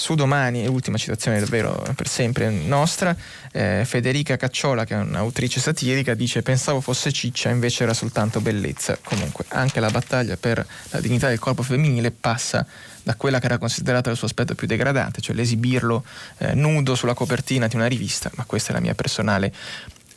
[0.00, 3.14] su domani, ultima citazione davvero per sempre nostra,
[3.52, 8.98] eh, Federica Cacciola, che è un'autrice satirica, dice pensavo fosse ciccia, invece era soltanto bellezza.
[9.04, 12.66] Comunque anche la battaglia per la dignità del corpo femminile passa
[13.02, 16.02] da quella che era considerata il suo aspetto più degradante, cioè l'esibirlo
[16.38, 19.52] eh, nudo sulla copertina di una rivista, ma questa è la mia personale,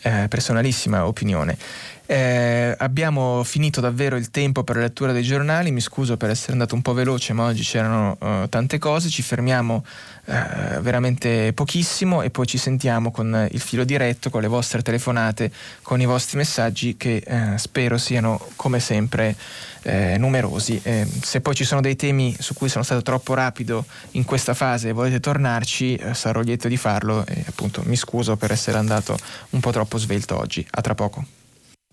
[0.02, 1.58] eh, personalissima opinione.
[2.06, 6.52] Eh, abbiamo finito davvero il tempo per la lettura dei giornali, mi scuso per essere
[6.52, 9.86] andato un po' veloce, ma oggi c'erano uh, tante cose, ci fermiamo
[10.26, 10.34] uh,
[10.82, 15.50] veramente pochissimo e poi ci sentiamo con il filo diretto, con le vostre telefonate,
[15.82, 19.36] con i vostri messaggi che uh, spero siano come sempre
[19.84, 20.82] numerosi.
[21.22, 24.88] se poi ci sono dei temi su cui sono stato troppo rapido in questa fase
[24.88, 29.18] e volete tornarci, sarò lieto di farlo e appunto mi scuso per essere andato
[29.50, 30.66] un po' troppo svelto oggi.
[30.72, 31.43] A tra poco.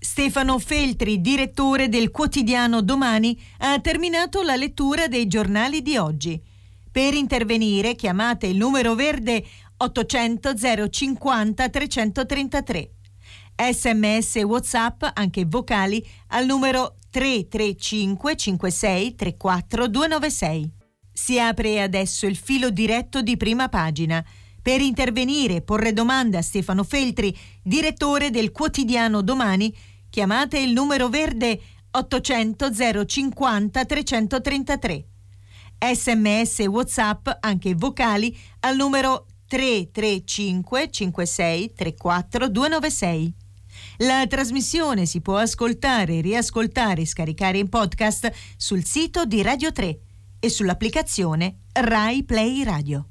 [0.02, 6.40] Stefano Feltri, direttore del quotidiano Domani, ha terminato la lettura dei giornali di oggi.
[6.90, 9.44] Per intervenire chiamate il numero verde
[9.76, 10.54] 800
[10.88, 12.90] 050 333.
[13.72, 20.70] Sms WhatsApp, anche vocali, al numero 335 56 34 296.
[21.12, 24.24] Si apre adesso il filo diretto di prima pagina.
[24.62, 29.74] Per intervenire porre domande a Stefano Feltri, direttore del quotidiano Domani,
[30.10, 32.70] chiamate il numero verde 800
[33.06, 35.04] 050 333.
[35.92, 43.34] Sms WhatsApp, anche vocali, al numero 335 56 34 296.
[43.98, 49.98] La trasmissione si può ascoltare, riascoltare e scaricare in podcast sul sito di Radio 3
[50.38, 53.06] e sull'applicazione Rai Play Radio.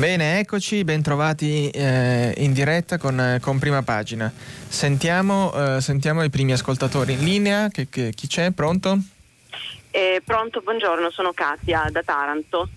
[0.00, 4.32] Bene, eccoci, bentrovati eh, in diretta con, eh, con, prima pagina.
[4.34, 7.68] Sentiamo, eh, sentiamo, i primi ascoltatori in linea.
[7.68, 8.50] Che, che, chi c'è?
[8.52, 8.96] Pronto?
[9.90, 12.70] Eh, pronto, buongiorno, sono Katia da Taranto.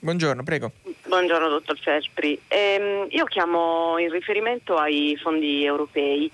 [0.00, 0.72] Buongiorno, prego.
[1.06, 2.36] Buongiorno, dottor Feltri.
[2.48, 6.28] Ehm, io chiamo in riferimento ai fondi europei.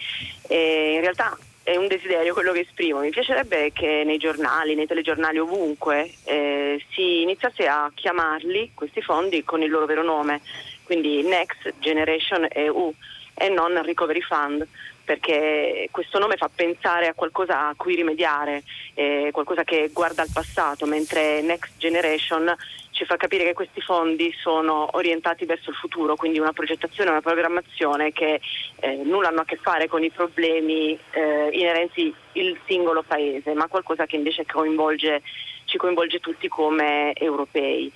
[0.48, 3.00] in realtà è un desiderio quello che esprimo.
[3.00, 9.42] Mi piacerebbe che nei giornali, nei telegiornali ovunque eh, si iniziasse a chiamarli questi fondi
[9.44, 10.42] con il loro vero nome,
[10.84, 12.92] quindi Next Generation EU
[13.34, 14.68] e non Recovery Fund
[15.04, 18.62] perché questo nome fa pensare a qualcosa a cui rimediare,
[18.94, 22.54] eh, qualcosa che guarda al passato, mentre Next Generation
[22.95, 27.20] ci fa capire che questi fondi sono orientati verso il futuro, quindi una progettazione, una
[27.20, 28.40] programmazione che
[28.76, 33.66] eh, nulla hanno a che fare con i problemi eh, inerenti il singolo paese, ma
[33.66, 35.22] qualcosa che invece coinvolge,
[35.64, 37.90] ci coinvolge tutti come europei.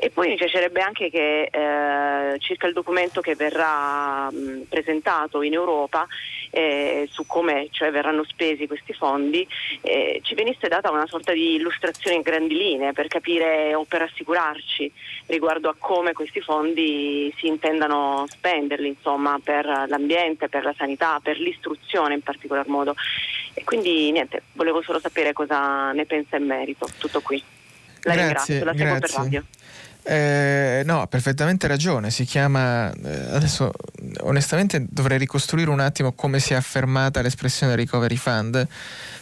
[0.00, 5.54] E poi mi piacerebbe anche che eh, circa il documento che verrà mh, presentato in
[5.54, 6.06] Europa
[6.50, 9.44] eh, su come cioè, verranno spesi questi fondi,
[9.80, 14.02] eh, ci venisse data una sorta di illustrazione in grandi linee per capire o per
[14.02, 14.92] assicurarci
[15.26, 21.40] riguardo a come questi fondi si intendano spenderli, insomma, per l'ambiente, per la sanità, per
[21.40, 22.94] l'istruzione in particolar modo.
[23.52, 26.86] E quindi niente, volevo solo sapere cosa ne pensa in merito.
[26.98, 27.42] Tutto qui.
[28.02, 29.44] La grazie, ringrazio, la seguo per radio.
[30.10, 32.10] Eh, no, ha perfettamente ragione.
[32.10, 32.90] Si chiama.
[32.90, 33.70] Eh, adesso,
[34.20, 38.66] onestamente, dovrei ricostruire un attimo come si è affermata l'espressione Recovery Fund,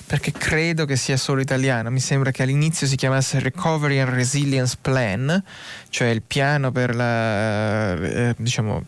[0.07, 1.91] perché credo che sia solo italiana.
[1.91, 5.43] Mi sembra che all'inizio si chiamasse Recovery and Resilience Plan,
[5.89, 7.95] cioè il piano per la.
[7.95, 8.85] Eh, diciamo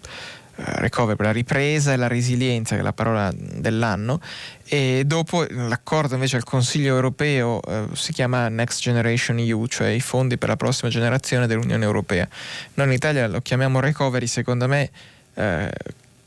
[0.58, 4.20] recovery, per la ripresa e la resilienza, che è la parola dell'anno,
[4.64, 10.00] e dopo l'accordo invece al Consiglio europeo eh, si chiama Next Generation EU, cioè i
[10.00, 12.28] fondi per la prossima generazione dell'Unione Europea.
[12.74, 14.90] Noi in Italia lo chiamiamo recovery, secondo me,
[15.34, 15.70] eh,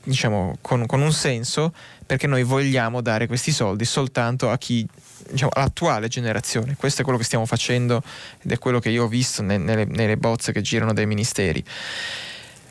[0.03, 1.73] diciamo, con, con, un senso,
[2.05, 4.87] perché noi vogliamo dare questi soldi soltanto a chi,
[5.29, 6.75] diciamo, all'attuale generazione.
[6.77, 8.01] Questo è quello che stiamo facendo
[8.41, 11.63] ed è quello che io ho visto nelle, nelle bozze che girano dai ministeri.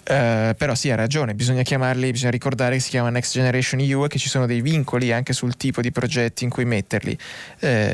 [0.00, 4.04] Uh, però sì, ha ragione, bisogna chiamarli, bisogna ricordare che si chiama Next Generation EU
[4.04, 7.16] e che ci sono dei vincoli anche sul tipo di progetti in cui metterli.
[7.60, 7.92] Uh,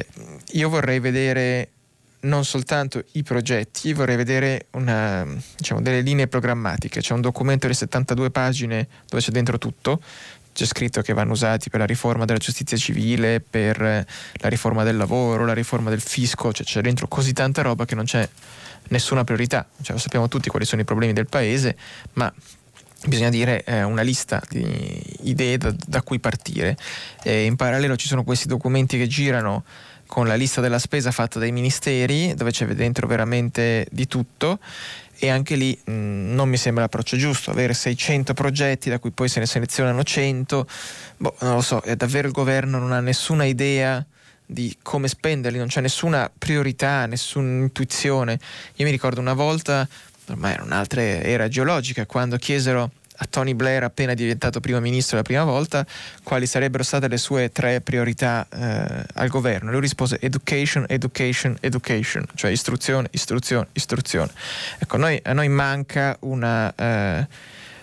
[0.53, 1.71] io vorrei vedere
[2.21, 5.27] non soltanto i progetti, vorrei vedere una,
[5.57, 7.01] diciamo, delle linee programmatiche.
[7.01, 10.01] C'è un documento di 72 pagine dove c'è dentro tutto,
[10.53, 14.97] c'è scritto che vanno usati per la riforma della giustizia civile, per la riforma del
[14.97, 18.27] lavoro, la riforma del fisco, cioè c'è dentro così tanta roba che non c'è
[18.89, 21.77] nessuna priorità, cioè, sappiamo tutti quali sono i problemi del paese,
[22.15, 22.33] ma
[23.05, 26.77] bisogna dire eh, una lista di idee da, da cui partire.
[27.23, 29.65] E in parallelo ci sono questi documenti che girano
[30.07, 34.59] con la lista della spesa fatta dai ministeri, dove c'è dentro veramente di tutto.
[35.19, 35.93] E anche lì mh,
[36.35, 40.67] non mi sembra l'approccio giusto, avere 600 progetti da cui poi se ne selezionano 100,
[41.17, 44.05] boh, non lo so, davvero il governo non ha nessuna idea
[44.47, 48.39] di come spenderli, non c'è nessuna priorità, nessuna intuizione.
[48.77, 49.87] Io mi ricordo una volta,
[50.29, 55.23] ormai era un'altra era geologica, quando chiesero a Tony Blair, appena diventato primo ministro la
[55.23, 55.87] prima volta,
[56.23, 59.71] quali sarebbero state le sue tre priorità eh, al governo.
[59.71, 64.31] Lui rispose education, education, education, cioè istruzione, istruzione, istruzione.
[64.79, 67.27] Ecco, noi, a noi manca una, eh,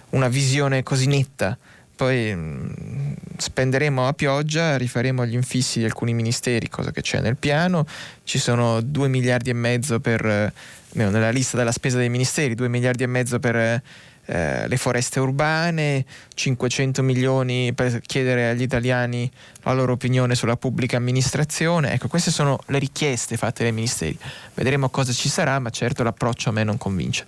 [0.09, 1.57] una visione così netta
[1.95, 7.19] poi mh, mm, spenderemo a pioggia, rifaremo gli infissi di alcuni ministeri, cosa che c'è
[7.19, 7.85] nel piano,
[8.23, 10.53] ci sono 2 miliardi e mezzo per, eh,
[10.93, 13.81] nella lista della spesa dei ministeri, 2 miliardi e mezzo per
[14.25, 19.29] eh, le foreste urbane, 500 milioni per chiedere agli italiani
[19.63, 21.93] la loro opinione sulla pubblica amministrazione.
[21.93, 24.17] Ecco, queste sono le richieste fatte dai ministeri.
[24.53, 27.25] Vedremo cosa ci sarà, ma certo l'approccio a me non convince.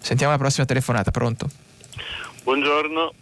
[0.00, 1.48] Sentiamo la prossima telefonata, pronto?
[2.42, 3.14] Buongiorno.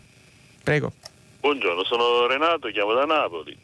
[0.62, 0.92] Prego.
[1.40, 3.56] Buongiorno, sono Renato, chiamo da Napoli.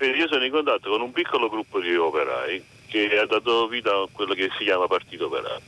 [0.00, 4.08] Io sono in contatto con un piccolo gruppo di operai che ha dato vita a
[4.12, 5.62] quello che si chiama Partito Operaio.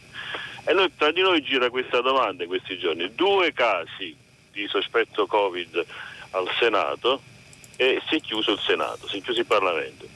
[0.65, 3.15] E noi, tra di noi gira questa domanda in questi giorni.
[3.15, 4.15] Due casi
[4.53, 5.85] di sospetto Covid
[6.33, 7.23] al Senato
[7.77, 10.07] e si è chiuso il Senato, si è chiuso il Parlamento.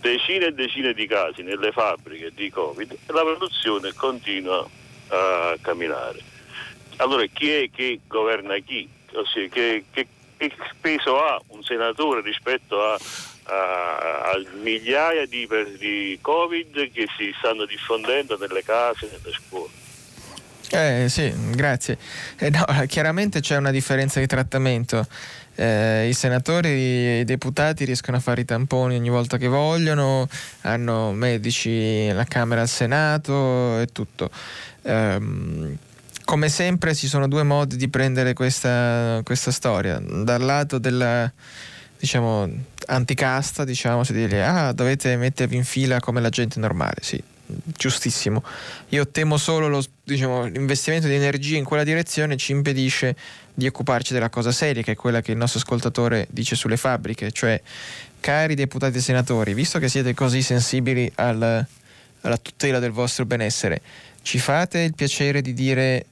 [0.00, 4.64] Decine e decine di casi nelle fabbriche di Covid e la produzione continua
[5.08, 6.20] a camminare.
[6.98, 8.88] Allora chi è che governa chi?
[9.16, 10.06] Ossia che, che,
[10.36, 12.98] che, peso ha un senatore rispetto a,
[13.44, 15.48] a, a migliaia di,
[15.78, 19.84] di Covid che si stanno diffondendo nelle case, nelle scuole.
[20.70, 21.96] Eh sì, grazie.
[22.38, 25.06] Eh, no, chiaramente c'è una differenza di trattamento.
[25.54, 30.28] Eh, I senatori e i deputati riescono a fare i tamponi ogni volta che vogliono,
[30.62, 34.30] hanno medici alla Camera al Senato e tutto.
[36.26, 40.00] Come sempre ci sono due modi di prendere questa, questa storia.
[40.00, 41.32] Dal lato della
[41.96, 42.50] diciamo
[42.86, 47.22] anticasta, diciamo, si dice ah, dovete mettervi in fila come la gente normale, sì,
[47.76, 48.42] giustissimo.
[48.88, 53.16] Io temo solo lo, diciamo, l'investimento di energia in quella direzione ci impedisce
[53.54, 57.30] di occuparci della cosa seria, che è quella che il nostro ascoltatore dice sulle fabbriche,
[57.30, 57.62] cioè
[58.18, 61.64] cari deputati e senatori, visto che siete così sensibili al,
[62.20, 63.80] alla tutela del vostro benessere,
[64.22, 66.06] ci fate il piacere di dire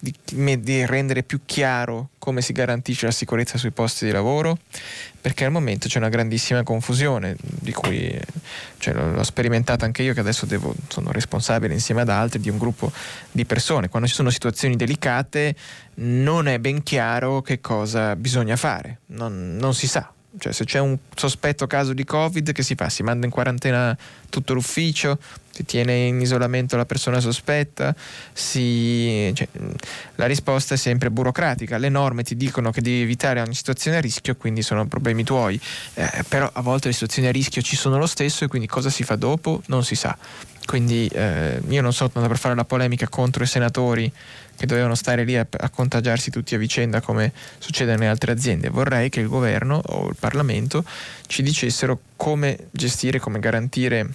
[0.00, 4.58] di, di, rendere più chiaro come si garantisce la sicurezza sui posti di lavoro,
[5.20, 8.18] perché al momento c'è una grandissima confusione, di cui
[8.78, 12.58] cioè, l'ho sperimentata anche io che adesso devo, sono responsabile insieme ad altri di un
[12.58, 12.90] gruppo
[13.30, 13.88] di persone.
[13.88, 15.54] Quando ci sono situazioni delicate
[15.96, 20.78] non è ben chiaro che cosa bisogna fare, non, non si sa Cioè se c'è
[20.78, 22.88] un sospetto caso di Covid che si fa?
[22.88, 23.96] Si manda in quarantena
[24.28, 25.18] tutto l'ufficio,
[25.50, 27.94] si tiene in isolamento la persona sospetta,
[28.32, 29.32] si...
[29.34, 29.48] cioè,
[30.14, 31.78] la risposta è sempre burocratica.
[31.78, 35.60] Le norme ti dicono che devi evitare ogni situazione a rischio, quindi sono problemi tuoi.
[35.94, 38.88] Eh, però a volte le situazioni a rischio ci sono lo stesso e quindi cosa
[38.88, 40.16] si fa dopo non si sa.
[40.64, 44.12] Quindi eh, io non sono per fare la polemica contro i senatori
[44.60, 48.68] che dovevano stare lì a, a, contagiarsi tutti a vicenda come succede nelle altre aziende.
[48.68, 50.84] Vorrei che il governo o il Parlamento
[51.26, 54.06] ci dicessero come gestire, come garantire.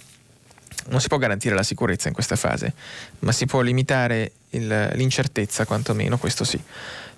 [0.86, 2.74] Non si può garantire la sicurezza in questa fase,
[3.20, 6.62] ma si può limitare il, l'incertezza, quantomeno, questo sì.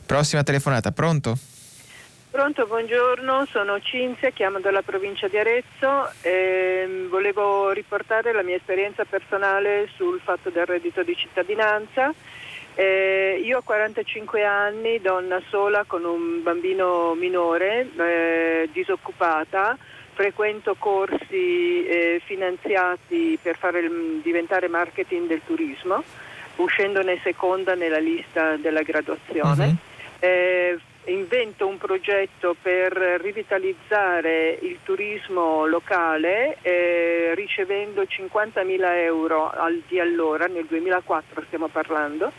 [0.07, 1.37] Prossima telefonata, pronto?
[2.31, 9.05] Pronto, buongiorno, sono Cinzia, chiamo dalla provincia di Arezzo e volevo riportare la mia esperienza
[9.05, 12.15] personale sul fatto del reddito di cittadinanza.
[12.79, 19.77] Eh, io ho 45 anni, donna sola con un bambino minore, eh, disoccupata,
[20.13, 23.91] frequento corsi eh, finanziati per fare,
[24.23, 26.05] diventare marketing del turismo,
[26.55, 29.67] uscendone seconda nella lista della graduazione.
[30.21, 39.99] Uh-huh invento un progetto per rivitalizzare il turismo locale eh, ricevendo 50.000 euro al, di
[39.99, 42.31] allora, nel 2004 stiamo parlando.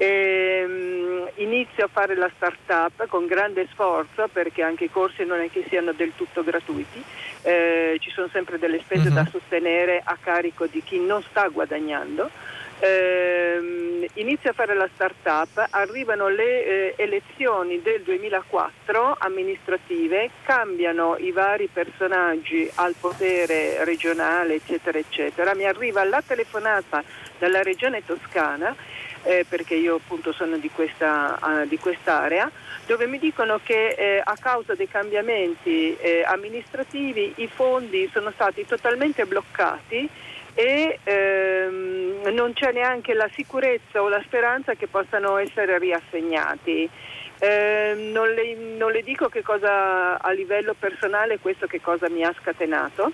[0.00, 5.40] E, um, inizio a fare la start-up con grande sforzo perché anche i corsi non
[5.40, 7.02] è che siano del tutto gratuiti,
[7.42, 9.14] eh, ci sono sempre delle spese uh-huh.
[9.14, 12.30] da sostenere a carico di chi non sta guadagnando
[12.78, 21.32] ehm, inizia a fare la start-up, arrivano le eh, elezioni del 2004 amministrative, cambiano i
[21.32, 25.54] vari personaggi al potere regionale, eccetera, eccetera.
[25.54, 27.02] Mi arriva la telefonata
[27.38, 28.74] dalla regione toscana,
[29.22, 32.50] eh, perché io appunto sono di, questa, uh, di quest'area,
[32.86, 38.64] dove mi dicono che eh, a causa dei cambiamenti eh, amministrativi i fondi sono stati
[38.64, 40.08] totalmente bloccati
[40.54, 46.90] e ehm, non c'è neanche la sicurezza o la speranza che possano essere riassegnati.
[47.38, 52.24] Eh, non, le, non, le, dico che cosa a livello personale questo che cosa mi
[52.24, 53.12] ha scatenato,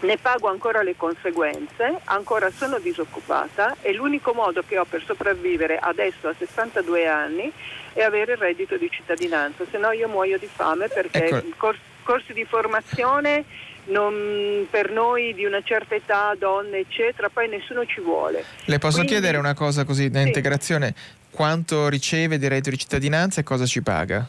[0.00, 5.78] ne pago ancora le conseguenze, ancora sono disoccupata e l'unico modo che ho per sopravvivere
[5.78, 7.52] adesso a 62 anni
[7.92, 11.36] è avere il reddito di cittadinanza, se no io muoio di fame perché ecco.
[11.36, 13.44] i corsi, corsi di formazione
[13.86, 18.44] non, per noi di una certa età, donne eccetera, poi nessuno ci vuole.
[18.64, 20.26] Le posso Quindi, chiedere una cosa così da sì.
[20.26, 20.94] integrazione?
[21.30, 24.26] Quanto riceve di reddito di cittadinanza e cosa ci paga?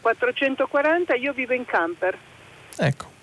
[0.00, 2.16] 440, io vivo in camper.
[2.76, 3.16] Ecco.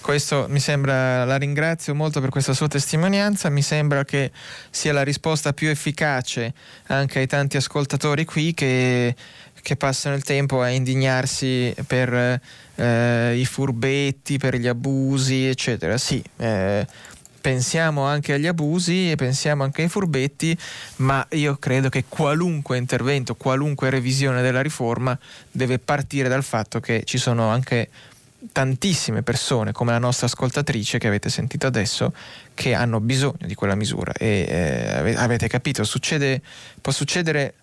[0.00, 4.32] Questo mi sembra, la ringrazio molto per questa sua testimonianza, mi sembra che
[4.70, 6.52] sia la risposta più efficace
[6.88, 9.14] anche ai tanti ascoltatori qui che,
[9.60, 12.40] che passano il tempo a indignarsi per
[12.74, 15.96] eh, i furbetti, per gli abusi, eccetera.
[15.96, 16.86] Sì, eh,
[17.42, 20.56] pensiamo anche agli abusi e pensiamo anche ai furbetti,
[20.96, 25.18] ma io credo che qualunque intervento, qualunque revisione della riforma
[25.50, 27.88] deve partire dal fatto che ci sono anche
[28.50, 32.12] tantissime persone come la nostra ascoltatrice che avete sentito adesso
[32.54, 34.12] che hanno bisogno di quella misura.
[34.12, 36.42] E eh, avete capito succede,
[36.80, 37.54] può succedere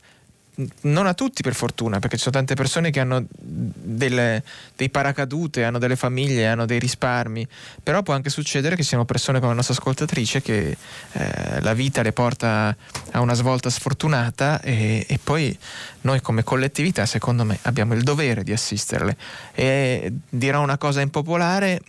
[0.81, 4.43] non a tutti per fortuna, perché ci sono tante persone che hanno delle,
[4.75, 7.47] dei paracadute, hanno delle famiglie, hanno dei risparmi,
[7.81, 10.77] però può anche succedere che siano persone come la nostra ascoltatrice che
[11.13, 12.75] eh, la vita le porta
[13.11, 15.57] a una svolta sfortunata e, e, poi
[16.01, 19.15] noi come collettività secondo me abbiamo il dovere di assisterle.
[19.53, 21.81] E dirò una cosa impopolare,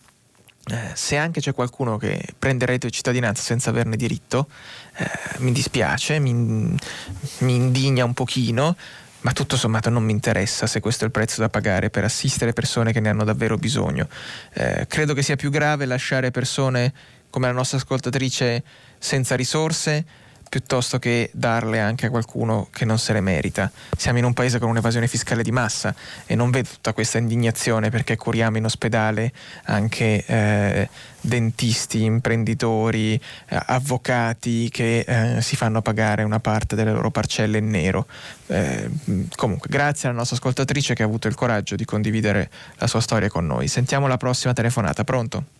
[0.70, 4.48] eh, se anche c'è qualcuno che prende reddito di cittadinanza senza averne diritto,
[4.96, 5.08] eh,
[5.38, 8.76] mi dispiace, mi, mi indigna un pochino,
[9.22, 12.52] ma tutto sommato non mi interessa se questo è il prezzo da pagare per assistere
[12.52, 14.08] persone che ne hanno davvero bisogno.
[14.52, 16.92] Eh, credo che sia più grave lasciare persone
[17.28, 18.62] come la nostra ascoltatrice
[18.98, 20.04] senza risorse
[20.50, 23.70] piuttosto che darle anche a qualcuno che non se le merita.
[23.96, 25.94] Siamo in un paese con un'evasione fiscale di massa
[26.26, 29.32] e non vedo tutta questa indignazione perché curiamo in ospedale
[29.66, 30.88] anche eh,
[31.20, 37.70] dentisti, imprenditori, eh, avvocati che eh, si fanno pagare una parte delle loro parcelle in
[37.70, 38.06] nero.
[38.48, 38.90] Eh,
[39.36, 43.28] comunque, grazie alla nostra ascoltatrice che ha avuto il coraggio di condividere la sua storia
[43.28, 43.68] con noi.
[43.68, 45.04] Sentiamo la prossima telefonata.
[45.04, 45.59] Pronto?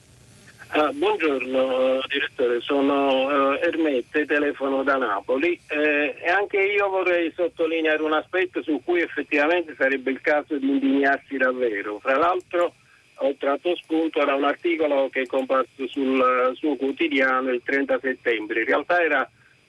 [0.73, 8.01] Ah, buongiorno direttore, sono eh, Ermette, telefono da Napoli eh, e anche io vorrei sottolineare
[8.01, 11.99] un aspetto su cui effettivamente sarebbe il caso di indignarsi davvero.
[11.99, 12.75] Fra l'altro
[13.17, 18.61] ho tratto spunto da un articolo che è comparso sul suo quotidiano il 30 settembre,
[18.61, 19.29] in realtà era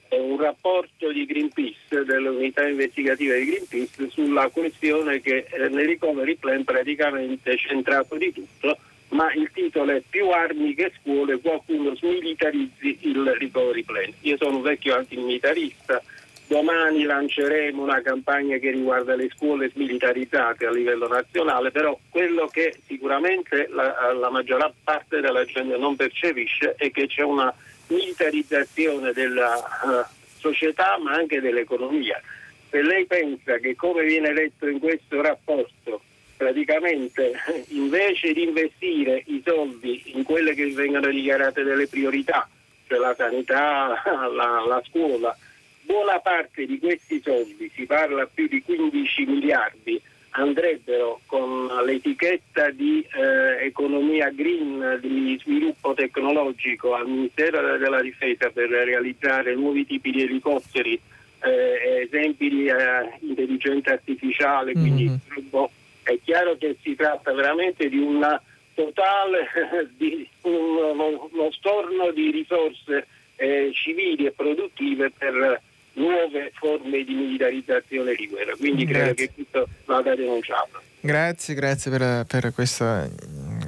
[0.09, 6.63] un rapporto di Greenpeace, dell'unità investigativa di Greenpeace, sulla questione che eh, nel recovery plan
[6.63, 8.77] praticamente è centrato di tutto,
[9.11, 14.13] ma il titolo è più armi che scuole, qualcuno smilitarizzi il recovery plan.
[14.21, 16.01] Io sono un vecchio antimilitarista,
[16.47, 22.75] domani lanceremo una campagna che riguarda le scuole smilitarizzate a livello nazionale, però quello che
[22.85, 27.53] sicuramente la, la maggior parte della gente non percepisce è che c'è una
[27.87, 32.21] militarizzazione della uh, società ma anche dell'economia.
[32.69, 36.01] Se lei pensa che come viene letto in questo rapporto
[36.41, 37.33] praticamente
[37.69, 42.49] invece di investire i soldi in quelle che vengono dichiarate delle priorità,
[42.87, 44.01] cioè la sanità,
[44.35, 45.37] la, la scuola,
[45.81, 53.05] buona parte di questi soldi, si parla più di 15 miliardi, andrebbero con l'etichetta di
[53.13, 60.23] eh, economia green, di sviluppo tecnologico al Ministero della Difesa per realizzare nuovi tipi di
[60.23, 60.99] elicotteri,
[61.43, 67.97] eh, esempi di eh, intelligenza artificiale, quindi mm-hmm è chiaro che si tratta veramente di
[67.97, 68.41] una
[68.73, 69.47] totale,
[69.97, 75.61] di uno, uno storno di risorse eh, civili e produttive per
[75.93, 78.55] nuove forme di militarizzazione di guerra.
[78.55, 79.13] Quindi grazie.
[79.13, 80.81] credo che questo vada denunciato.
[80.99, 83.09] Grazie, grazie per, per questa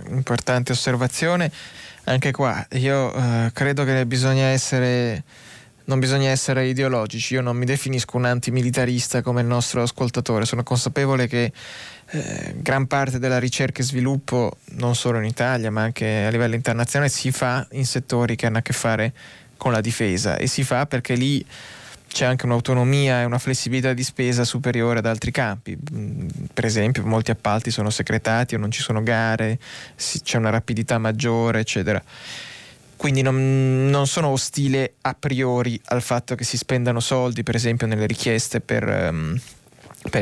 [0.10, 1.52] importante osservazione.
[2.06, 5.24] Anche qua io eh, credo che bisogna essere
[5.86, 10.64] non bisogna essere ideologici, io non mi definisco un antimilitarista come il nostro ascoltatore, sono
[10.64, 11.52] consapevole che
[12.16, 16.54] eh, gran parte della ricerca e sviluppo, non solo in Italia ma anche a livello
[16.54, 19.14] internazionale, si fa in settori che hanno a che fare
[19.58, 21.44] con la difesa e si fa perché lì
[22.08, 25.76] c'è anche un'autonomia e una flessibilità di spesa superiore ad altri campi.
[25.76, 29.58] Mm, per esempio, molti appalti sono secretati o non ci sono gare,
[29.96, 32.02] c'è una rapidità maggiore, eccetera.
[32.96, 37.88] Quindi non, non, sono ostile a priori al fatto che si spendano soldi, per esempio,
[37.88, 38.88] nelle richieste per.
[38.88, 39.42] Um,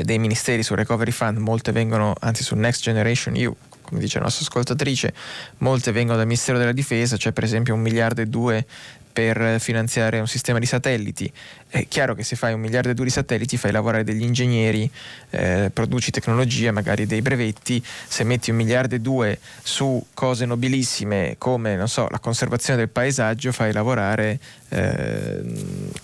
[0.03, 4.25] dei ministeri sul Recovery Fund, molte vengono, anzi sul Next Generation EU, come dice la
[4.25, 5.13] nostra ascoltatrice,
[5.59, 8.65] molte vengono dal Ministero della Difesa, c'è per esempio un miliardo e due
[9.11, 11.32] per finanziare un sistema di satelliti.
[11.67, 14.89] È chiaro che se fai un miliardo e due di satelliti fai lavorare degli ingegneri,
[15.32, 21.36] eh, produci tecnologia, magari dei brevetti, se metti un miliardo e due su cose nobilissime
[21.38, 25.41] come so, la conservazione del paesaggio fai lavorare eh,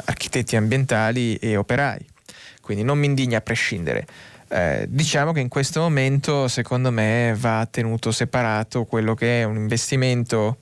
[0.05, 2.15] architetti ambientali e operai
[2.67, 4.05] quindi non mi indigna a prescindere.
[4.49, 9.55] Eh, diciamo che in questo momento secondo me va tenuto separato quello che è un
[9.55, 10.57] investimento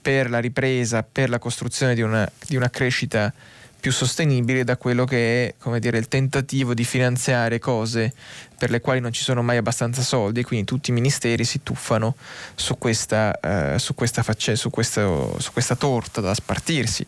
[0.00, 3.32] per la ripresa, per la costruzione di una, di una crescita
[3.80, 8.12] più sostenibile da quello che è dire, il tentativo di finanziare cose
[8.56, 12.14] per le quali non ci sono mai abbastanza soldi quindi tutti i ministeri si tuffano
[12.54, 17.04] su questa, uh, su questa, facce, su questo, su questa torta da spartirsi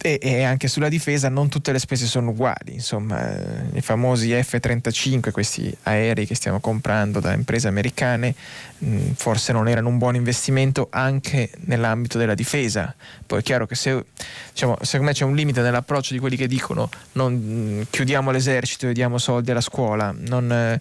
[0.00, 5.30] e, e, anche sulla difesa non tutte le spese sono uguali, insomma i famosi F-35,
[5.30, 8.34] questi aerei che stiamo comprando da imprese americane,
[8.78, 12.94] mh, forse non erano un buon investimento anche nell'ambito della difesa.
[13.26, 14.04] Poi è chiaro che se,
[14.50, 18.88] diciamo, secondo me c'è un limite nell'approccio di quelli che dicono non, mh, chiudiamo l'esercito
[18.88, 20.52] e diamo soldi alla scuola, non...
[20.52, 20.80] Eh,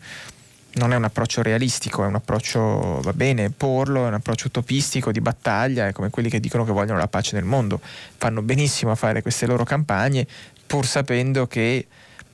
[0.77, 5.11] non è un approccio realistico, è un approccio, va bene, porlo, è un approccio utopistico
[5.11, 7.79] di battaglia, è come quelli che dicono che vogliono la pace nel mondo.
[7.81, 10.25] Fanno benissimo a fare queste loro campagne
[10.67, 11.87] pur sapendo che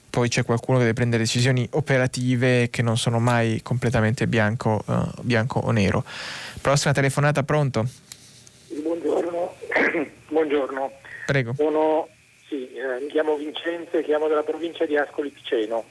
[0.09, 5.21] poi c'è qualcuno che deve prendere decisioni operative che non sono mai completamente bianco, uh,
[5.21, 6.03] bianco o nero.
[6.61, 7.87] Prossima telefonata, pronto?
[8.67, 9.55] Buongiorno.
[10.29, 10.91] Buongiorno.
[11.25, 11.53] Prego.
[11.55, 12.09] Sono,
[12.47, 15.83] sì, eh, mi chiamo Vincenzo e chiamo dalla provincia di Ascoli Piceno.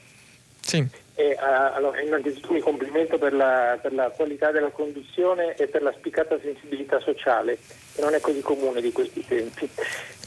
[0.61, 0.87] Sì.
[1.15, 5.91] E, allora, innanzitutto mi complimento per la, per la, qualità della conduzione e per la
[5.91, 7.59] spiccata sensibilità sociale,
[7.93, 9.69] che non è così comune di questi tempi.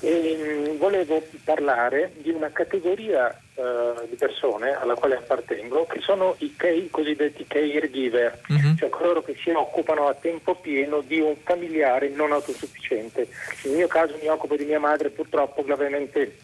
[0.01, 6.37] E, um, volevo parlare di una categoria uh, di persone alla quale appartengo, che sono
[6.39, 8.77] i, i cosiddetti caregiver, uh-huh.
[8.77, 13.27] cioè coloro che si occupano a tempo pieno di un familiare non autosufficiente.
[13.65, 16.37] Nel mio caso mi occupo di mia madre purtroppo gravemente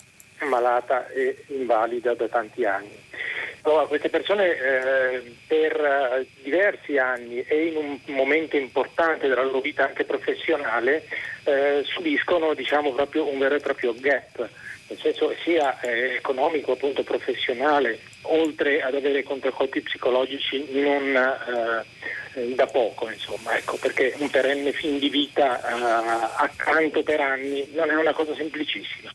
[0.49, 2.99] malata e invalida da tanti anni.
[3.65, 9.61] Allora, queste persone eh, per eh, diversi anni e in un momento importante della loro
[9.61, 11.07] vita anche professionale
[11.45, 14.49] eh, subiscono diciamo, un vero e proprio gap,
[14.89, 21.85] nel senso sia eh, economico, appunto professionale, oltre ad avere contraccolpi psicologici non
[22.35, 27.69] eh, da poco, insomma, ecco, perché un perenne fin di vita eh, accanto per anni
[27.75, 29.13] non è una cosa semplicissima.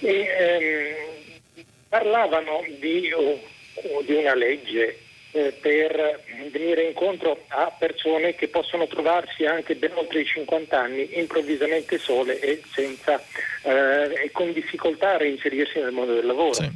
[0.00, 3.10] E, ehm, parlavano di...
[3.14, 3.56] Oh,
[4.04, 4.98] di una legge
[5.32, 11.18] eh, per venire incontro a persone che possono trovarsi anche ben oltre i 50 anni
[11.18, 13.22] improvvisamente sole e, senza,
[13.62, 16.54] eh, e con difficoltà a reinserirsi nel mondo del lavoro.
[16.54, 16.70] Sì.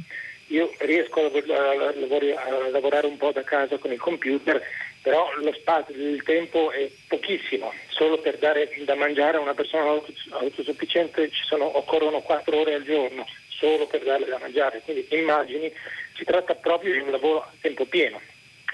[0.47, 4.61] Io riesco a, a, a, lavorare un po' da casa con il computer,
[5.01, 7.73] però lo spazio, il tempo è pochissimo.
[7.89, 9.99] Solo per dare da mangiare a una persona
[10.29, 13.25] autosufficiente sono, occorrono 4 ore al giorno,
[13.63, 14.81] solo per darle da mangiare.
[14.83, 15.71] Quindi immagini,
[16.17, 18.19] si tratta proprio di un lavoro a tempo pieno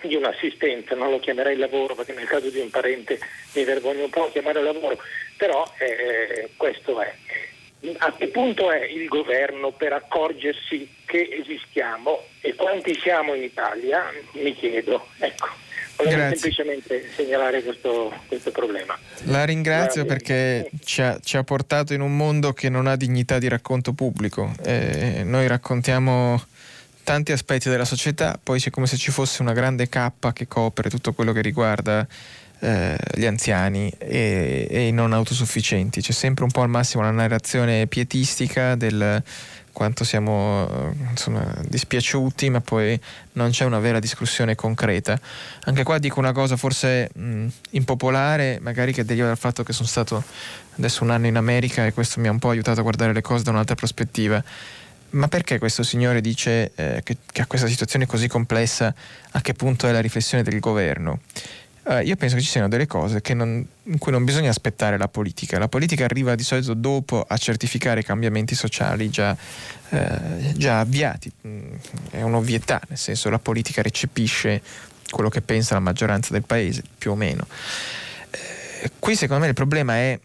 [0.02, 3.20] di un'assistenza, non lo chiamerei lavoro perché nel caso di un parente
[3.54, 4.98] mi vergogno un po' a chiamare lavoro,
[5.36, 7.14] però eh, questo è.
[7.98, 14.10] A che punto è il governo per accorgersi che esistiamo e quanti siamo in Italia?
[14.34, 15.06] Mi chiedo.
[15.20, 15.48] Ecco.
[16.04, 18.98] Volevo semplicemente segnalare questo, questo, problema.
[19.24, 23.38] La ringrazio perché ci ha, ci ha, portato in un mondo che non ha dignità
[23.38, 24.54] di racconto pubblico.
[24.64, 26.42] Eh, noi raccontiamo
[27.04, 30.90] tanti aspetti della società, poi c'è come se ci fosse una grande cappa che copre
[30.90, 32.08] tutto quello che riguarda
[32.60, 36.02] eh, gli anziani e, i non autosufficienti.
[36.02, 39.22] C'è sempre un po' al massimo una narrazione pietistica del
[39.72, 43.00] quanto siamo insomma, dispiaciuti, ma poi
[43.34, 45.20] non c'è una vera discussione concreta.
[45.66, 49.88] Anche qua dico una cosa forse mh, impopolare, magari che deriva dal fatto che sono
[49.88, 50.24] stato
[50.78, 53.22] adesso un anno in America e questo mi ha un po' aiutato a guardare le
[53.22, 54.44] cose da un'altra prospettiva
[55.12, 58.94] ma perché questo signore dice eh, che, che, a questa situazione così complessa
[59.32, 61.22] a che punto è la riflessione del governo?
[61.90, 65.08] Uh, io penso che ci siano delle cose non, in cui non bisogna aspettare la
[65.08, 65.58] politica.
[65.58, 69.36] La politica arriva di solito dopo a certificare i cambiamenti sociali già,
[69.90, 69.98] uh,
[70.54, 71.32] già avviati.
[71.48, 71.74] Mm,
[72.12, 74.62] è un'ovvietà, nel senso la politica recepisce
[75.10, 77.48] quello che pensa la maggioranza del paese, più o meno.
[77.50, 80.20] Uh, qui secondo me il problema è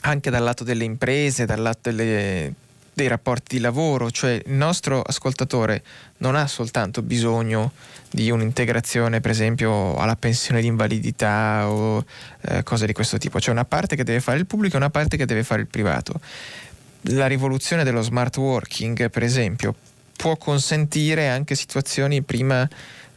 [0.00, 2.52] anche dal lato delle imprese, dal lato delle
[2.98, 5.84] dei rapporti di lavoro, cioè il nostro ascoltatore
[6.18, 7.70] non ha soltanto bisogno
[8.10, 12.04] di un'integrazione per esempio alla pensione di invalidità o
[12.40, 14.90] eh, cose di questo tipo, c'è una parte che deve fare il pubblico e una
[14.90, 16.20] parte che deve fare il privato.
[17.02, 19.74] La rivoluzione dello smart working per esempio
[20.16, 22.68] può consentire anche situazioni prima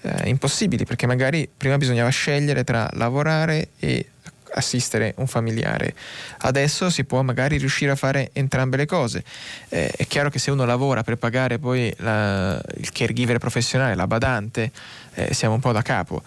[0.01, 4.05] eh, impossibili perché magari prima bisognava scegliere tra lavorare e
[4.53, 5.93] assistere un familiare.
[6.39, 9.23] Adesso si può magari riuscire a fare entrambe le cose.
[9.69, 14.07] Eh, è chiaro che se uno lavora per pagare poi la, il caregiver professionale, la
[14.07, 14.71] badante,
[15.13, 16.21] eh, siamo un po' da capo.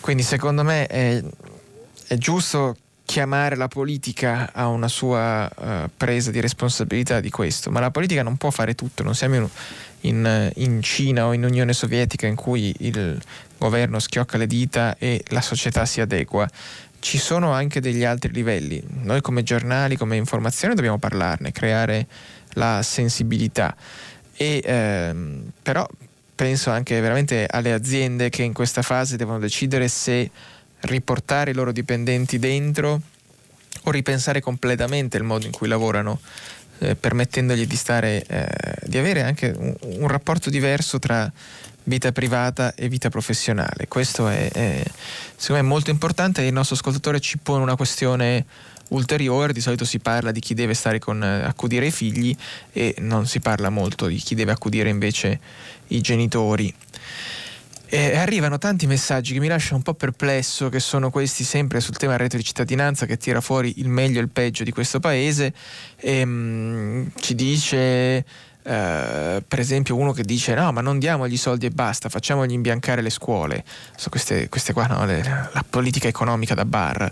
[0.00, 1.22] Quindi secondo me è,
[2.06, 2.76] è giusto
[3.10, 8.22] chiamare la politica a una sua uh, presa di responsabilità di questo, ma la politica
[8.22, 9.48] non può fare tutto, non siamo in,
[10.02, 13.20] in, in, Cina o in Unione Sovietica in cui il
[13.58, 16.48] governo schiocca le dita e la società si adegua
[17.00, 18.82] ci sono anche degli altri livelli.
[19.02, 22.06] Noi come giornali, come informazione dobbiamo parlarne, creare
[22.54, 23.74] la sensibilità.
[24.36, 25.86] E, ehm, però
[26.34, 30.30] penso anche veramente alle aziende che in questa fase devono decidere se
[30.80, 33.00] riportare i loro dipendenti dentro
[33.82, 36.20] o ripensare completamente il modo in cui lavorano,
[36.78, 38.46] eh, permettendogli di, stare, eh,
[38.82, 41.30] di avere anche un, un rapporto diverso tra
[41.90, 43.86] vita privata e vita professionale.
[43.86, 44.82] Questo è, è,
[45.36, 48.46] secondo me molto importante e il nostro ascoltatore ci pone una questione
[48.90, 52.34] ulteriore, di solito si parla di chi deve stare con eh, accudire i figli
[52.72, 55.38] e non si parla molto di chi deve accudire invece
[55.88, 56.72] i genitori.
[57.92, 61.96] E arrivano tanti messaggi che mi lasciano un po' perplesso, che sono questi sempre sul
[61.96, 65.52] tema reddito di cittadinanza che tira fuori il meglio e il peggio di questo paese.
[65.96, 68.24] E, um, ci dice
[68.62, 73.00] Uh, per esempio uno che dice no ma non diamogli soldi e basta facciamogli imbiancare
[73.00, 73.64] le scuole.
[73.96, 77.10] So, queste, queste qua no, le, la politica economica da bar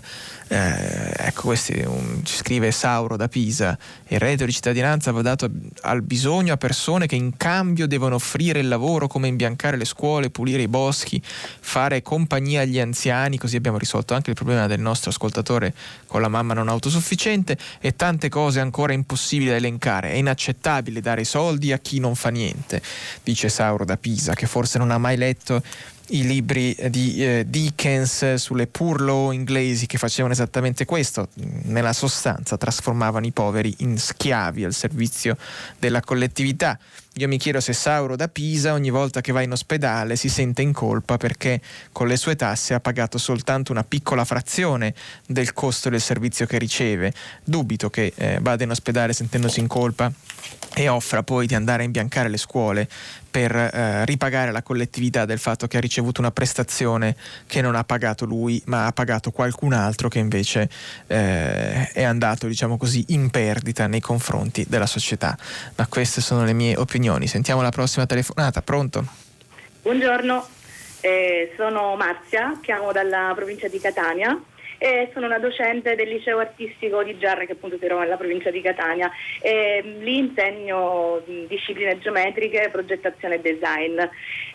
[0.51, 3.77] eh, ecco, questi, un, ci scrive Sauro da Pisa,
[4.07, 5.47] il reddito di cittadinanza va dato
[5.81, 10.31] al bisogno a persone che in cambio devono offrire il lavoro come imbiancare le scuole,
[10.31, 15.11] pulire i boschi, fare compagnia agli anziani, così abbiamo risolto anche il problema del nostro
[15.11, 15.71] ascoltatore
[16.07, 20.13] con la mamma non autosufficiente e tante cose ancora impossibili da elencare.
[20.13, 22.81] È inaccettabile dare soldi a chi non fa niente,
[23.21, 25.61] dice Sauro da Pisa, che forse non ha mai letto
[26.09, 31.29] i libri di eh, Dickens sulle poor law inglesi che facevano esattamente questo,
[31.63, 35.37] nella sostanza trasformavano i poveri in schiavi al servizio
[35.77, 36.79] della collettività.
[37.15, 40.61] Io mi chiedo se Sauro da Pisa ogni volta che va in ospedale si sente
[40.61, 41.59] in colpa perché
[41.91, 44.93] con le sue tasse ha pagato soltanto una piccola frazione
[45.25, 47.13] del costo del servizio che riceve.
[47.43, 50.11] Dubito che eh, vada in ospedale sentendosi in colpa
[50.75, 52.87] e offra poi di andare a imbiancare le scuole
[53.29, 57.15] per eh, ripagare la collettività del fatto che ha ricevuto una prestazione
[57.47, 60.69] che non ha pagato lui, ma ha pagato qualcun altro che invece
[61.07, 65.37] eh, è andato, diciamo così, in perdita nei confronti della società.
[65.75, 67.27] Ma queste sono le mie opinioni.
[67.27, 68.61] Sentiamo la prossima telefonata.
[68.61, 69.05] Pronto?
[69.81, 70.47] Buongiorno.
[71.01, 74.37] Eh, sono Marzia, chiamo dalla provincia di Catania
[74.79, 78.49] e sono una docente del liceo artistico di Giarre che appunto si trova nella provincia
[78.49, 79.11] di Catania.
[79.41, 83.99] E, lì insegno discipline geometriche, progettazione e design.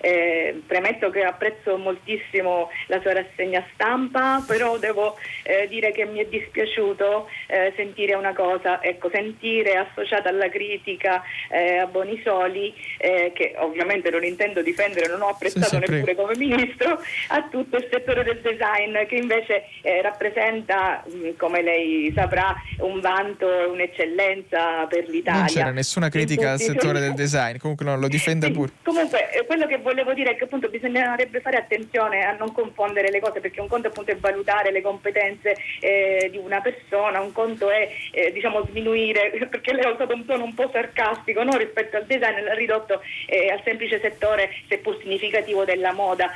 [0.00, 6.20] Eh, premetto che apprezzo moltissimo la sua rassegna stampa, però devo eh, dire che mi
[6.20, 13.32] è dispiaciuto eh, sentire una cosa, ecco, sentire associata alla critica eh, a Bonisoli, eh,
[13.34, 16.22] che ovviamente non intendo difendere, non ho apprezzato sì, neppure prego.
[16.22, 16.98] come ministro,
[17.28, 23.00] a tutto il settore del design che invece eh, rappresenta, mh, come lei saprà, un
[23.00, 25.40] vanto e un'eccellenza per l'Italia.
[25.40, 28.70] Non c'era nessuna critica al settore del design, comunque non lo difenda pure.
[28.82, 33.20] Comunque, quello che volevo dire è che appunto bisognerebbe fare attenzione a non confondere le
[33.20, 37.70] cose perché un conto appunto è valutare le competenze eh, di una persona, un conto
[37.70, 41.56] è eh, diciamo sminuire, perché lei ha usato un tono un po' sarcastico no?
[41.56, 46.30] rispetto al design, l'ha ridotto eh, al semplice settore seppur significativo della moda.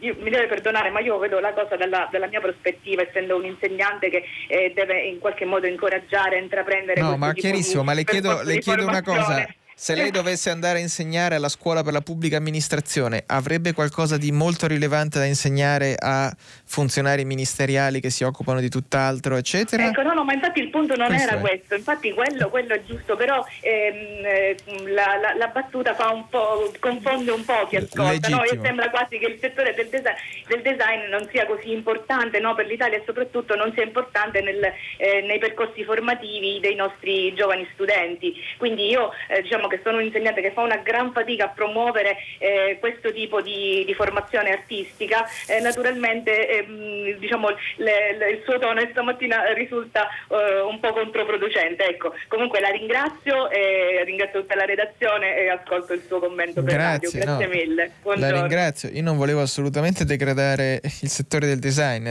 [0.00, 3.46] Io, mi deve perdonare ma io vedo la cosa dalla, dalla mia prospettiva, essendo un
[3.46, 8.04] insegnante che eh, deve in qualche modo incoraggiare a intraprendere No, ma chiarissimo, ma le
[8.04, 9.46] chiedo, le chiedo una cosa.
[9.78, 14.32] Se lei dovesse andare a insegnare alla scuola per la pubblica amministrazione, avrebbe qualcosa di
[14.32, 19.88] molto rilevante da insegnare a funzionari ministeriali che si occupano di tutt'altro, eccetera?
[19.88, 21.40] Ecco, no, no, ma infatti il punto non questo era è.
[21.40, 26.72] questo, infatti quello, quello, è giusto, però ehm, la, la, la, battuta fa un po',
[26.80, 28.44] confonde un po' chi ascolta, no?
[28.44, 30.14] E sembra quasi che il settore del design,
[30.48, 32.54] del design non sia così importante no?
[32.54, 37.68] per l'Italia e soprattutto non sia importante nel, eh, nei percorsi formativi dei nostri giovani
[37.74, 38.32] studenti.
[38.56, 41.48] Quindi io eh, diciamo diciamo che sono un insegnante che fa una gran fatica a
[41.48, 48.42] promuovere eh, questo tipo di, di formazione artistica, eh, naturalmente ehm, diciamo, le, le, il
[48.44, 51.84] suo tono stamattina risulta eh, un po' controproducente.
[51.84, 56.74] Ecco, comunque la ringrazio e ringrazio tutta la redazione e ascolto il suo commento per
[56.74, 57.36] Grazie, radio.
[57.36, 57.92] Grazie no, mille.
[58.02, 58.34] Buongiorno.
[58.34, 58.88] La ringrazio.
[58.90, 62.08] Io non volevo assolutamente degradare il settore del design.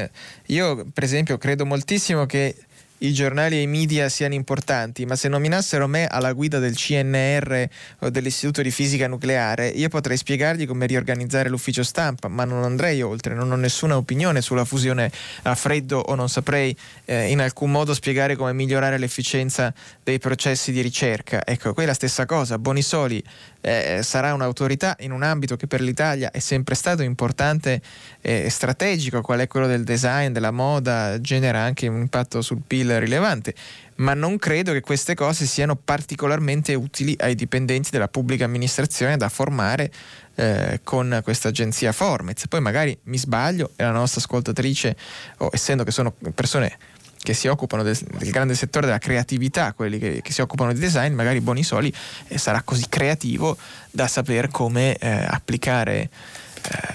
[0.47, 2.55] Io, per esempio, credo moltissimo che
[2.99, 7.67] i giornali e i media siano importanti, ma se nominassero me alla guida del CNR
[7.99, 13.01] o dell'Istituto di Fisica Nucleare, io potrei spiegargli come riorganizzare l'ufficio stampa, ma non andrei
[13.01, 15.11] oltre, non ho nessuna opinione sulla fusione
[15.43, 16.75] a freddo o non saprei
[17.05, 21.45] eh, in alcun modo spiegare come migliorare l'efficienza dei processi di ricerca.
[21.45, 23.21] Ecco, qui è la stessa cosa, Bonisoli
[23.59, 27.81] eh, sarà un'autorità in un ambito che per l'Italia è sempre stato importante
[28.21, 32.84] e strategico, qual è quello del design, della moda, genera anche un impatto sul PIL
[32.87, 33.53] rilevante,
[33.95, 39.29] ma non credo che queste cose siano particolarmente utili ai dipendenti della pubblica amministrazione da
[39.29, 39.91] formare
[40.35, 42.47] eh, con questa agenzia Formez.
[42.47, 44.95] Poi magari mi sbaglio e la nostra ascoltatrice,
[45.37, 46.77] oh, essendo che sono persone
[47.25, 50.79] che si occupano del, del, grande settore della creatività, quelli che, che si occupano di
[50.79, 51.91] design, magari Bonisoli
[52.27, 53.57] eh, sarà così creativo
[53.89, 56.09] da saper come eh, applicare eh,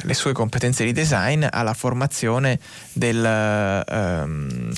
[0.02, 2.58] le sue competenze di design alla formazione
[2.92, 4.72] del, ehm,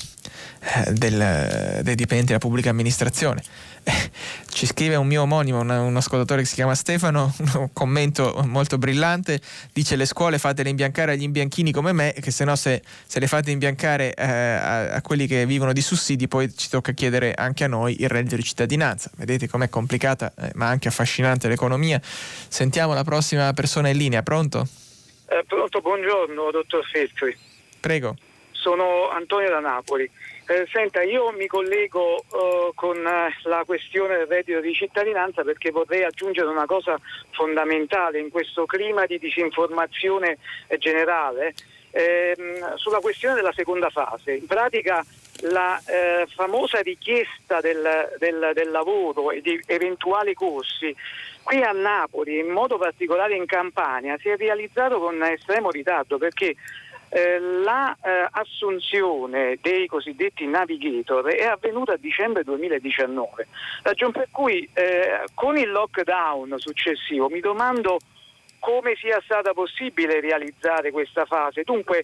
[0.91, 3.43] del, dei dipendenti della pubblica amministrazione.
[4.49, 8.77] ci scrive un mio omonimo, un, un, ascoltatore che si chiama Stefano, un commento molto
[8.77, 9.41] brillante,
[9.73, 13.27] dice le scuole fatele imbiancare agli imbianchini come me, che se no se, se le
[13.27, 17.65] fate imbiancare eh, a, a, quelli che vivono di sussidi poi ci tocca chiedere anche
[17.65, 19.11] a noi il reddito di cittadinanza.
[19.17, 21.99] Vedete com'è complicata eh, ma anche affascinante l'economia.
[22.01, 24.65] Sentiamo la prossima persona in linea, pronto?
[25.27, 27.35] Eh, pronto, buongiorno dottor Feltri.
[27.79, 28.15] Prego.
[28.51, 30.09] Sono Antonio da Napoli.
[30.45, 35.71] Eh, senta, io mi collego uh, con uh, la questione del reddito di cittadinanza perché
[35.71, 36.99] vorrei aggiungere una cosa
[37.31, 40.37] fondamentale in questo clima di disinformazione
[40.79, 41.53] generale
[41.91, 42.35] eh,
[42.75, 44.33] sulla questione della seconda fase.
[44.33, 45.05] In pratica
[45.43, 50.93] la eh, famosa richiesta del, del, del lavoro e di eventuali corsi
[51.43, 56.55] qui a Napoli, in modo particolare in Campania, si è realizzato con estremo ritardo perché
[57.13, 63.47] eh, l'assunzione eh, dei cosiddetti navigator è avvenuta a dicembre 2019,
[63.83, 67.99] ragion per cui eh, con il lockdown successivo mi domando
[68.57, 71.61] come sia stata possibile realizzare questa fase.
[71.63, 72.03] Dunque,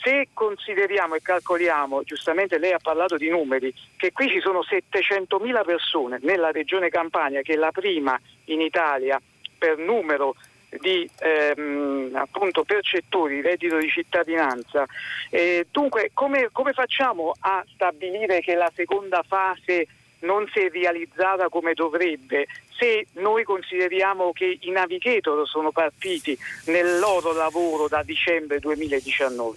[0.00, 5.64] se consideriamo e calcoliamo, giustamente lei ha parlato di numeri, che qui ci sono 700.000
[5.64, 9.20] persone nella regione Campania, che è la prima in Italia
[9.58, 10.36] per numero
[10.80, 12.26] di ehm,
[12.64, 14.86] percettori reddito di cittadinanza.
[15.30, 19.86] Eh, dunque come, come facciamo a stabilire che la seconda fase
[20.24, 22.46] non si è realizzata come dovrebbe
[22.76, 29.56] se noi consideriamo che i navigator sono partiti nel loro lavoro da dicembre 2019.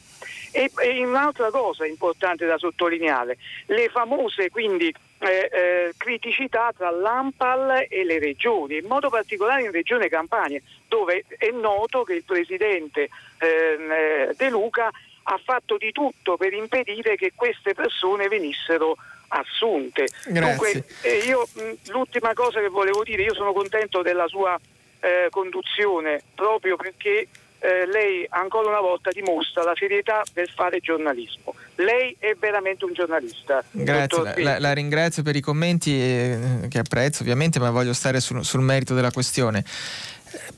[0.52, 3.38] E, e un'altra cosa importante da sottolineare,
[3.68, 9.72] le famose quindi eh, eh, criticità tra l'AMPAL e le regioni, in modo particolare in
[9.72, 13.10] Regione Campania, dove è noto che il presidente
[13.40, 14.90] ehm, eh, De Luca
[15.30, 18.96] ha fatto di tutto per impedire che queste persone venissero
[19.30, 20.08] assunte.
[20.28, 24.60] Dunque, eh, io, mh, l'ultima cosa che volevo dire, io sono contento della sua
[25.00, 27.28] eh, conduzione proprio perché
[27.60, 31.56] eh, lei ancora una volta dimostra la serietà del fare giornalismo.
[31.76, 33.64] Lei è veramente un giornalista.
[33.72, 38.44] Grazie, la, la, ringrazio per i commenti eh, che apprezzo ovviamente, ma voglio stare sul,
[38.44, 39.64] sul merito della questione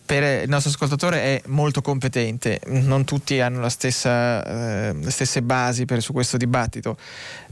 [0.05, 4.43] per il nostro ascoltatore è molto competente, non tutti hanno stessa,
[4.89, 6.97] eh, le stesse basi per, su questo dibattito,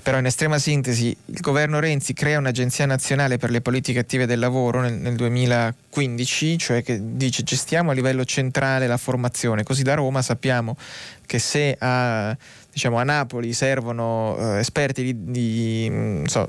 [0.01, 4.39] però in estrema sintesi il governo Renzi crea un'agenzia nazionale per le politiche attive del
[4.39, 9.93] lavoro nel, nel 2015, cioè che dice gestiamo a livello centrale la formazione, così da
[9.93, 10.77] Roma sappiamo
[11.25, 12.35] che se a
[12.77, 16.47] diciamo, a Napoli servono eh, esperti di, di mm, so,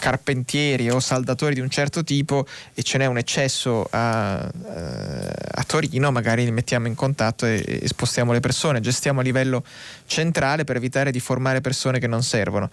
[0.00, 2.44] carpentieri o saldatori di un certo tipo
[2.74, 7.64] e ce n'è un eccesso a, eh, a Torino, magari li mettiamo in contatto e,
[7.64, 9.62] e, spostiamo le persone, gestiamo a livello
[10.06, 12.68] centrale per evitare di formare persone che non servono.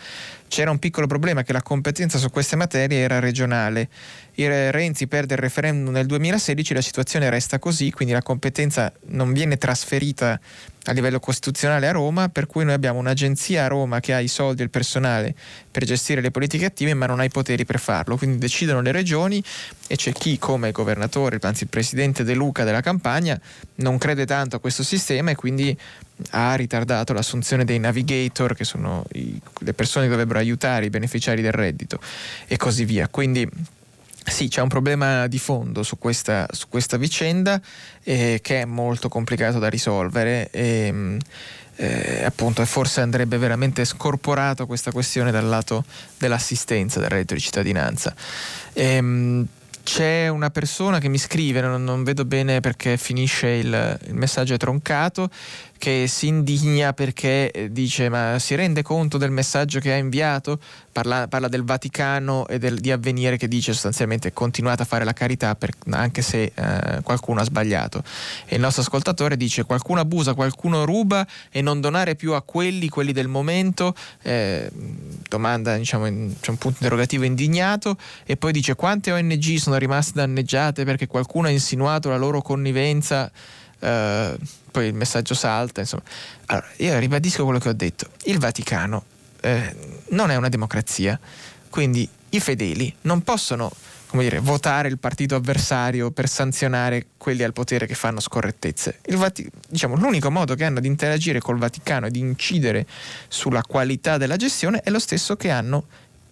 [0.48, 3.88] C'era un piccolo problema che la competenza su queste materie era regionale.
[4.36, 9.32] Il Renzi perde il referendum nel 2016, la situazione resta così, quindi la competenza non
[9.32, 10.40] viene trasferita
[10.86, 14.28] a livello costituzionale a Roma, per cui noi abbiamo un'agenzia a Roma che ha i
[14.28, 15.36] soldi e il personale
[15.72, 18.18] per gestire le politiche attive, ma non ha i poteri per farlo.
[18.18, 19.44] Quindi decidono le regioni
[19.88, 23.40] e c'è chi, come il governatore, anzi il presidente De Luca della campagna,
[23.76, 25.76] non crede tanto a questo sistema e quindi
[26.32, 31.42] ha ritardato l'assunzione dei navigator, che sono i, le persone che dovrebbero aiutare i beneficiari
[31.42, 32.00] del reddito,
[32.48, 33.08] e così via.
[33.08, 33.50] Quindi
[34.26, 37.62] sì, c'è un problema di fondo su questa, su questa vicenda
[38.04, 41.18] eh, che è molto complicato da risolvere e mm,
[41.78, 45.84] eh, appunto forse andrebbe veramente scorporato questa questione dal lato
[46.18, 48.16] dell'assistenza del reddito di cittadinanza.
[48.74, 49.48] E, ehm,
[49.84, 54.56] c'è una persona che mi scrive, non, non vedo bene perché finisce il, il messaggio
[54.56, 55.30] è troncato,
[55.78, 60.60] che si indigna perché eh, dice ma si rende conto del messaggio che ha inviato?
[60.92, 65.14] Parla, parla del Vaticano e del, di avvenire che dice sostanzialmente continuate a fare la
[65.14, 68.04] carità per, anche se eh, qualcuno ha sbagliato.
[68.46, 72.88] E il nostro ascoltatore dice qualcuno abusa, qualcuno ruba e non donare più a quelli,
[72.88, 73.94] quelli del momento.
[74.22, 74.70] Eh,
[75.28, 80.14] domanda, diciamo, in, c'è un punto interrogativo indignato e poi dice quante ONG sono rimaste
[80.16, 83.32] danneggiate perché qualcuno ha insinuato la loro connivenza.
[83.86, 84.38] Eh,
[84.72, 85.82] poi il messaggio salta.
[85.82, 86.04] Insomma.
[86.48, 88.10] Allora, io ribadisco quello che ho detto.
[88.24, 89.06] Il Vaticano
[89.42, 89.76] eh,
[90.10, 91.20] non è una democrazia,
[91.70, 93.72] quindi i fedeli non possono
[94.12, 99.00] dire, votare il partito avversario per sanzionare quelli al potere che fanno scorrettezze.
[99.10, 102.86] Vati- diciamo, l'unico modo che hanno di interagire col Vaticano e di incidere
[103.28, 105.86] sulla qualità della gestione è lo stesso che hanno,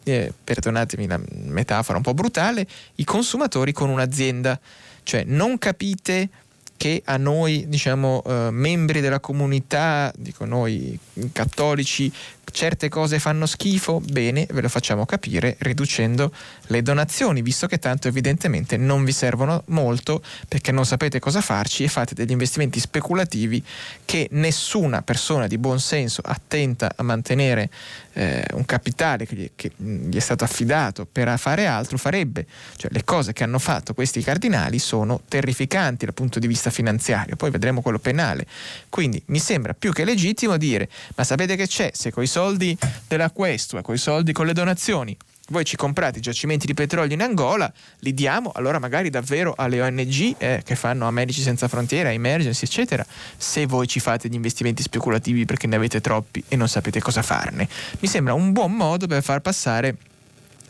[0.03, 2.65] eh, perdonatemi la metafora un po' brutale,
[2.95, 4.59] i consumatori con un'azienda.
[5.05, 6.30] Cioè non capite
[6.77, 10.97] che a noi, diciamo, eh, membri della comunità, dico noi
[11.31, 12.11] cattolici,
[12.52, 16.32] certe cose fanno schifo, bene, ve lo facciamo capire riducendo
[16.68, 21.84] le donazioni, visto che tanto evidentemente non vi servono molto perché non sapete cosa farci
[21.84, 23.64] e fate degli investimenti speculativi
[24.06, 27.70] che nessuna persona di buon senso attenta a mantenere
[28.14, 32.45] eh, un capitale che gli, che gli, è stato affidato per fare altro farebbe.
[32.76, 37.36] Cioè le cose che hanno fatto questi cardinali sono terrificanti dal punto di vista finanziario,
[37.36, 38.45] poi vedremo quello penale.
[38.90, 41.91] Quindi mi sembra più che legittimo dire, ma sapete che c'è?
[41.94, 42.76] Se coi soldi
[43.07, 45.15] della Questua, coi soldi con le donazioni,
[45.49, 49.80] voi ci comprate i giacimenti di petrolio in Angola, li diamo allora magari davvero alle
[49.80, 53.05] ONG eh, che fanno a Medici Senza Frontiere, Emergency, eccetera,
[53.38, 57.22] se voi ci fate gli investimenti speculativi perché ne avete troppi e non sapete cosa
[57.22, 57.69] farne.
[57.99, 59.95] Mi sembra un buon modo per far passare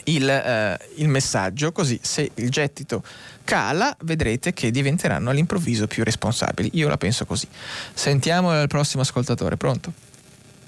[0.05, 3.05] il, eh, il messaggio, così se il gettito
[3.45, 6.71] cala vedrete che diventeranno all'improvviso più responsabili.
[6.73, 7.47] Io la penso così.
[7.93, 10.02] Sentiamo il prossimo ascoltatore, pronto?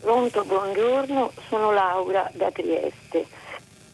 [0.05, 3.25] Pronto, buongiorno, sono Laura da Trieste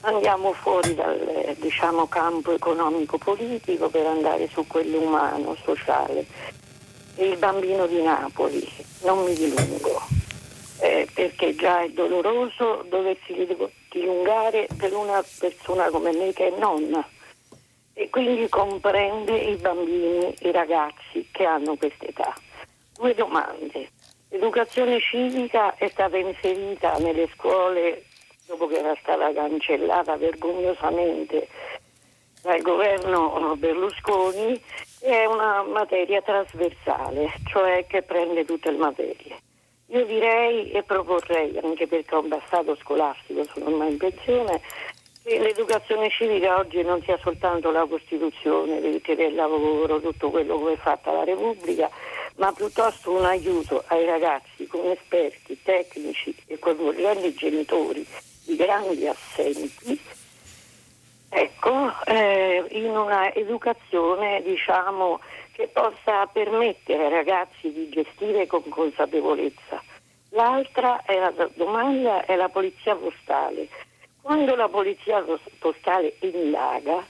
[0.02, 6.26] andiamo fuori dal diciamo, campo economico-politico per andare su quello umano, sociale.
[7.16, 8.70] Il bambino di Napoli,
[9.04, 10.02] non mi dilungo,
[10.82, 13.48] eh, perché già è doloroso doversi
[13.90, 17.08] dilungare per una persona come me che è nonna
[17.94, 22.34] e quindi comprende i bambini, i ragazzi che hanno questa età.
[22.98, 24.00] Due domande.
[24.32, 28.06] L'educazione civica è stata inserita nelle scuole
[28.48, 31.50] dopo che era stata cancellata vergognosamente
[32.42, 34.60] dal governo Berlusconi,
[35.02, 39.38] è una materia trasversale, cioè che prende tutte le materie.
[39.88, 44.62] Io direi e proporrei, anche perché ho un passato scolastico, sono ormai in pensione,
[45.24, 50.64] che l'educazione civica oggi non sia soltanto la Costituzione, le legge del lavoro, tutto quello
[50.64, 51.90] che è fatta la Repubblica,
[52.36, 58.06] ma piuttosto un aiuto ai ragazzi con esperti, tecnici e con grandi genitori
[58.46, 60.00] di grandi assenti,
[61.30, 65.20] ecco, eh, in una educazione diciamo,
[65.52, 69.82] che possa permettere ai ragazzi di gestire con consapevolezza.
[70.30, 73.68] L'altra è la domanda è la polizia postale.
[74.22, 75.24] Quando la polizia
[75.60, 77.04] postale indaga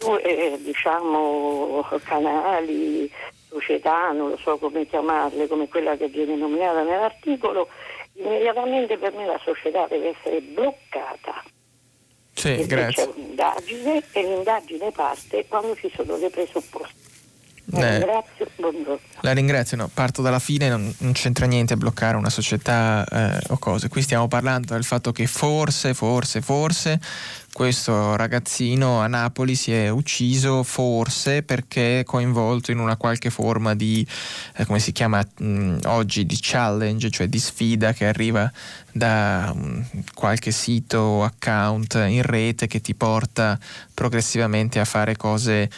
[0.00, 3.10] su eh, diciamo, canali,
[3.48, 7.68] società, non lo so come chiamarle, come quella che viene nominata nell'articolo,
[8.14, 11.44] immediatamente per me la società deve essere bloccata.
[12.32, 13.04] Sì, grazie.
[13.04, 17.08] C'è un'indagine e l'indagine parte quando ci sono dei presupposti.
[17.72, 18.24] Eh,
[18.56, 18.98] buongiorno.
[19.20, 23.40] La ringrazio, no, parto dalla fine, non, non c'entra niente a bloccare una società eh,
[23.50, 23.88] o cose.
[23.88, 26.98] Qui stiamo parlando del fatto che forse, forse, forse
[27.52, 33.74] questo ragazzino a Napoli si è ucciso forse perché è coinvolto in una qualche forma
[33.74, 34.06] di,
[34.56, 38.50] eh, come si chiama mh, oggi, di challenge, cioè di sfida che arriva
[38.92, 43.58] da mh, qualche sito o account in rete che ti porta
[43.92, 45.68] progressivamente a fare cose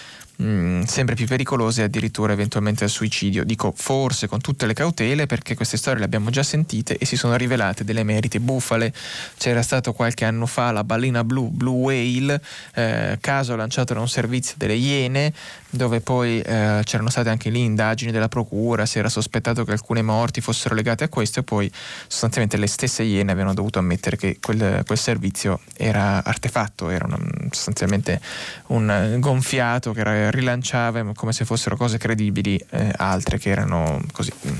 [0.43, 3.45] mh, sempre più pericolose e addirittura eventualmente al suicidio.
[3.45, 7.17] Dico forse con tutte le cautele perché queste storie le abbiamo già sentite e si
[7.17, 8.93] sono rivelate delle merite bufale.
[9.37, 12.43] C'era stato qualche anno fa la ballina blu, Blue Whale,
[12.75, 15.33] eh, caso lanciato da un servizio delle Iene,
[15.75, 20.03] dove poi eh, c'erano state anche lì indagini della procura, si era sospettato che alcune
[20.03, 21.71] morti fossero legate a questo e poi
[22.07, 27.19] sostanzialmente le stesse Iene avevano dovuto ammettere che quel, quel servizio era artefatto, era una,
[27.51, 28.21] sostanzialmente
[28.67, 34.31] un gonfiato che era rilanciava come se fossero cose credibili, eh, altre che erano così
[34.41, 34.51] mh,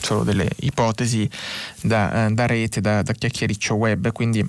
[0.00, 1.28] solo delle ipotesi
[1.80, 4.12] da, da rete, da, da chiacchiericcio web.
[4.12, 4.48] Quindi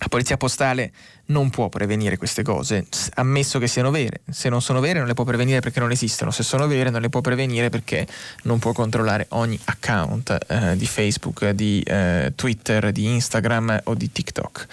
[0.00, 0.92] la polizia postale
[1.26, 4.22] non può prevenire queste cose, ammesso che siano vere.
[4.30, 7.02] Se non sono vere non le può prevenire perché non esistono, se sono vere non
[7.02, 8.06] le può prevenire perché
[8.44, 14.10] non può controllare ogni account eh, di Facebook, di eh, Twitter, di Instagram o di
[14.10, 14.66] TikTok.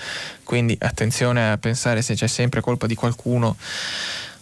[0.43, 3.57] Quindi attenzione a pensare se c'è sempre colpa di qualcuno.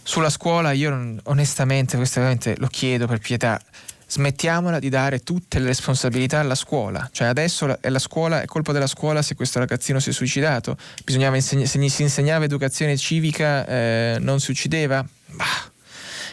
[0.04, 3.60] Sulla scuola io onestamente, questo veramente lo chiedo per pietà,
[4.06, 7.08] smettiamola di dare tutte le responsabilità alla scuola.
[7.12, 10.76] Cioè adesso è la scuola, è colpa della scuola se questo ragazzino si è suicidato.
[11.04, 15.04] Bisognava inseg- se gli si insegnava educazione civica eh, non si uccideva?
[15.26, 15.74] Bah.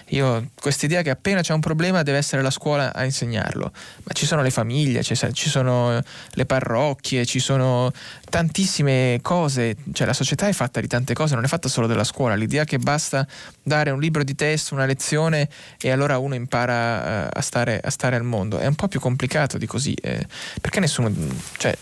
[0.10, 3.72] Io questa idea che appena c'è un problema deve essere la scuola a insegnarlo,
[4.04, 5.16] ma ci sono le famiglie, ci
[5.50, 6.02] sono
[6.32, 7.92] le parrocchie, ci sono
[8.30, 12.04] tantissime cose, cioè la società è fatta di tante cose, non è fatta solo della
[12.04, 13.28] scuola, l'idea che basta
[13.62, 15.48] dare un libro di testo, una lezione
[15.80, 19.00] e allora uno impara uh, a, stare, a, stare, al mondo, è un po' più
[19.00, 20.26] complicato di così, eh,
[20.62, 21.12] perché nessuno
[21.58, 21.76] cioè,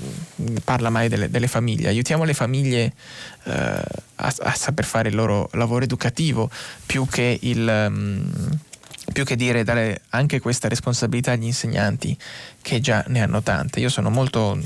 [0.64, 2.93] parla mai delle, delle, famiglie, aiutiamo le famiglie
[3.43, 3.84] a,
[4.15, 6.49] a, saper fare il loro lavoro educativo
[6.85, 7.88] più che il...
[7.88, 8.59] Um,
[9.12, 12.18] più che dire dare anche questa responsabilità agli insegnanti
[12.62, 13.80] che già ne hanno tante.
[13.80, 14.60] Io sono molto,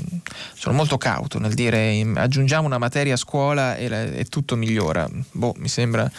[0.54, 5.08] sono molto cauto nel dire aggiungiamo una materia a scuola e, e tutto migliora.
[5.32, 6.10] Boh, mi sembra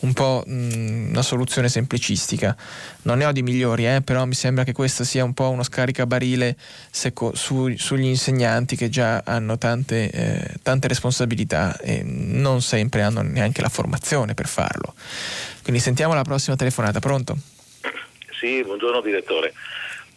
[0.00, 2.56] un po' mh, una soluzione semplicistica.
[3.02, 5.62] Non ne ho di migliori, eh, però mi sembra che questo sia un po' uno
[5.62, 6.56] scaricabarile
[6.90, 13.22] seco, su, sugli insegnanti che già hanno tante, eh, tante responsabilità e non sempre hanno
[13.22, 14.94] neanche la formazione per farlo.
[15.62, 17.36] Quindi sentiamo la prossima telefonata, pronto?
[18.44, 19.54] Sì, buongiorno direttore.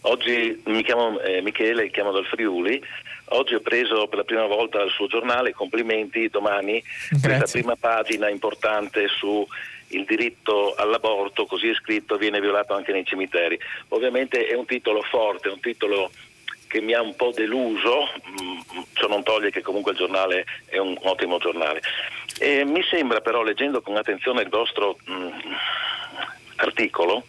[0.01, 2.83] Oggi mi chiamo eh, Michele, chiamo dal Friuli.
[3.29, 7.37] Oggi ho preso per la prima volta il suo giornale, complimenti, domani Grazie.
[7.37, 9.47] questa prima pagina importante su
[9.91, 13.57] il diritto all'aborto, così è scritto, viene violato anche nei cimiteri.
[13.89, 16.11] Ovviamente è un titolo forte, un titolo
[16.67, 18.09] che mi ha un po' deluso,
[18.41, 21.81] mm, ciò non toglie che comunque il giornale è un ottimo giornale.
[22.37, 25.31] E mi sembra però, leggendo con attenzione il vostro mh, mm,
[26.57, 27.23] articolo,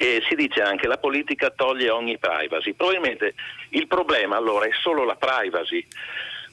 [0.00, 2.72] e si dice anche che la politica toglie ogni privacy.
[2.72, 3.34] Probabilmente
[3.70, 5.84] il problema allora è solo la privacy.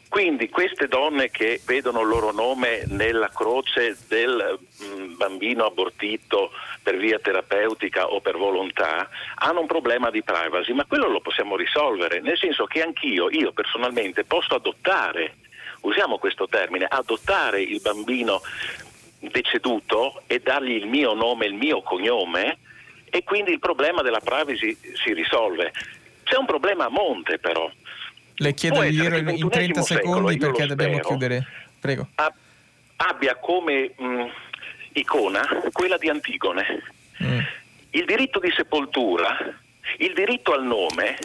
[0.10, 6.52] Quindi queste donne che vedono il loro nome nella croce del mm, bambino abortito
[6.82, 11.56] per via terapeutica o per volontà hanno un problema di privacy, ma quello lo possiamo
[11.56, 15.36] risolvere, nel senso che anch'io, io personalmente, posso adottare,
[15.82, 18.42] usiamo questo termine, adottare il bambino
[19.20, 22.60] deceduto e dargli il mio nome, il mio cognome
[23.16, 25.72] e quindi il problema della privacy si risolve.
[26.24, 27.72] C'è un problema a monte però.
[28.36, 31.46] Le chiedo di dirlo in, in 30 secondi secolo, perché dobbiamo chiudere.
[31.80, 32.10] Prego.
[32.98, 34.26] Abbia come mh,
[34.94, 36.84] icona quella di Antigone.
[37.24, 37.40] Mm.
[37.92, 39.38] Il diritto di sepoltura,
[40.00, 41.18] il diritto al nome,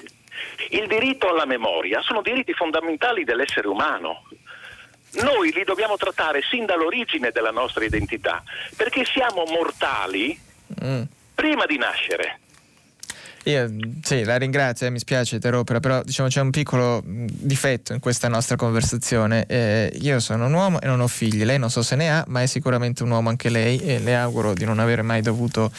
[0.69, 4.29] il diritto alla memoria sono diritti fondamentali dell'essere umano.
[5.23, 8.45] noi li dobbiamo trattare sin dall'origine della nostra identità,
[8.77, 10.39] perché siamo mortali
[10.85, 11.03] mm.
[11.41, 12.39] Prima di nascere.
[13.45, 13.71] Io
[14.03, 18.29] sì, la ringrazio, eh, mi spiace interrompere, però diciamo c'è un piccolo difetto in questa
[18.29, 19.47] nostra conversazione.
[19.47, 22.23] Eh, io sono un uomo e non ho figli, lei non so se ne ha,
[22.29, 25.73] ma è sicuramente un uomo anche lei e le auguro di non avere mai dovuto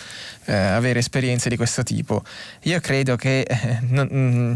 [0.46, 2.24] eh, avere esperienze di questo tipo.
[2.64, 3.46] Io credo che
[3.90, 4.56] non, mm,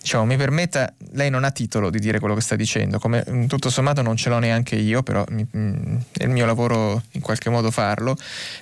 [0.00, 3.46] diciamo, mi permetta, lei non ha titolo di dire quello che sta dicendo, come mm,
[3.46, 7.20] tutto sommato non ce l'ho neanche io, però mi, mm, è il mio lavoro in
[7.20, 8.16] qualche modo farlo.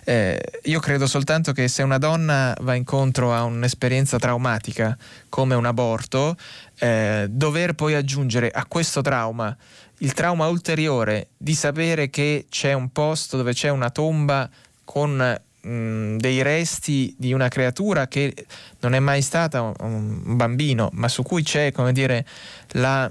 [0.05, 4.97] Eh, io credo soltanto che se una donna va incontro a un'esperienza traumatica
[5.29, 6.37] come un aborto,
[6.79, 9.57] eh, dover poi aggiungere a questo trauma
[10.01, 14.49] il trauma ulteriore di sapere che c'è un posto dove c'è una tomba
[14.85, 18.35] con mh, dei resti di una creatura che
[18.81, 22.25] non è mai stata un, un bambino, ma su cui c'è, come dire,
[22.73, 23.11] la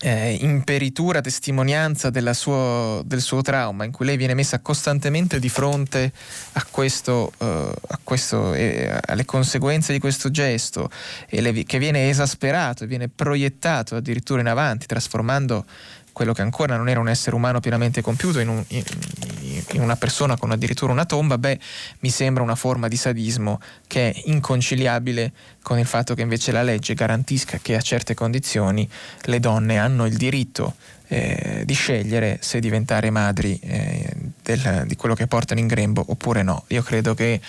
[0.00, 6.12] eh, imperitura, testimonianza suo, del suo trauma, in cui lei viene messa costantemente di fronte
[6.52, 10.90] a questo, uh, a questo eh, alle conseguenze di questo gesto,
[11.30, 15.64] le, che viene esasperato viene proiettato addirittura in avanti, trasformando
[16.14, 18.82] quello che ancora non era un essere umano pienamente compiuto in, un, in,
[19.72, 21.58] in, una persona con addirittura una tomba, beh,
[22.00, 26.62] mi sembra una forma di sadismo che è inconciliabile con il fatto che invece la
[26.62, 28.88] legge garantisca che a certe condizioni
[29.22, 30.76] le donne hanno il diritto
[31.08, 34.10] eh, di scegliere se diventare madri eh,
[34.42, 36.64] del, di quello che portano in grembo oppure no.
[36.68, 37.40] Io credo che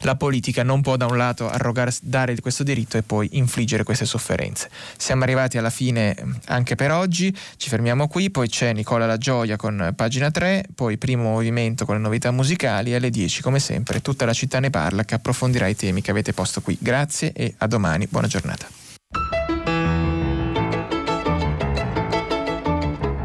[0.00, 4.04] la politica non può da un lato arrogare, dare questo diritto e poi infliggere queste
[4.04, 4.70] sofferenze.
[4.96, 6.14] Siamo arrivati alla fine
[6.46, 10.98] anche per oggi, ci fermiamo qui, poi c'è Nicola La Gioia con pagina 3, poi
[10.98, 14.70] primo movimento con le novità musicali e alle 10 come sempre tutta la città ne
[14.70, 16.76] parla che approfondirà i temi che avete posto qui.
[16.80, 18.66] Grazie e a domani, buona giornata.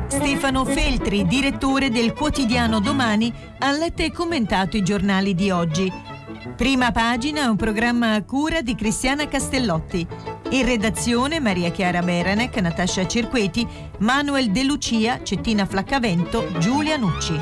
[0.08, 6.11] Stefano Feltri, direttore del quotidiano Domani, ha letto e commentato i giornali di oggi
[6.56, 10.08] Prima pagina un programma a cura di Cristiana Castellotti.
[10.50, 13.68] In redazione Maria Chiara Beranec, Natascia Cirqueti,
[14.00, 17.40] Manuel De Lucia, Cettina Flaccavento, Giulia Nucci.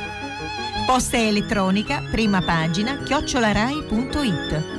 [0.85, 4.77] Posta elettronica, prima pagina, chiocciolarai.it.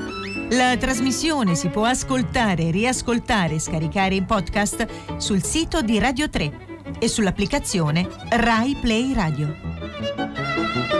[0.50, 6.68] La trasmissione si può ascoltare, riascoltare e scaricare in podcast sul sito di Radio 3
[6.98, 10.99] e sull'applicazione Rai Play Radio.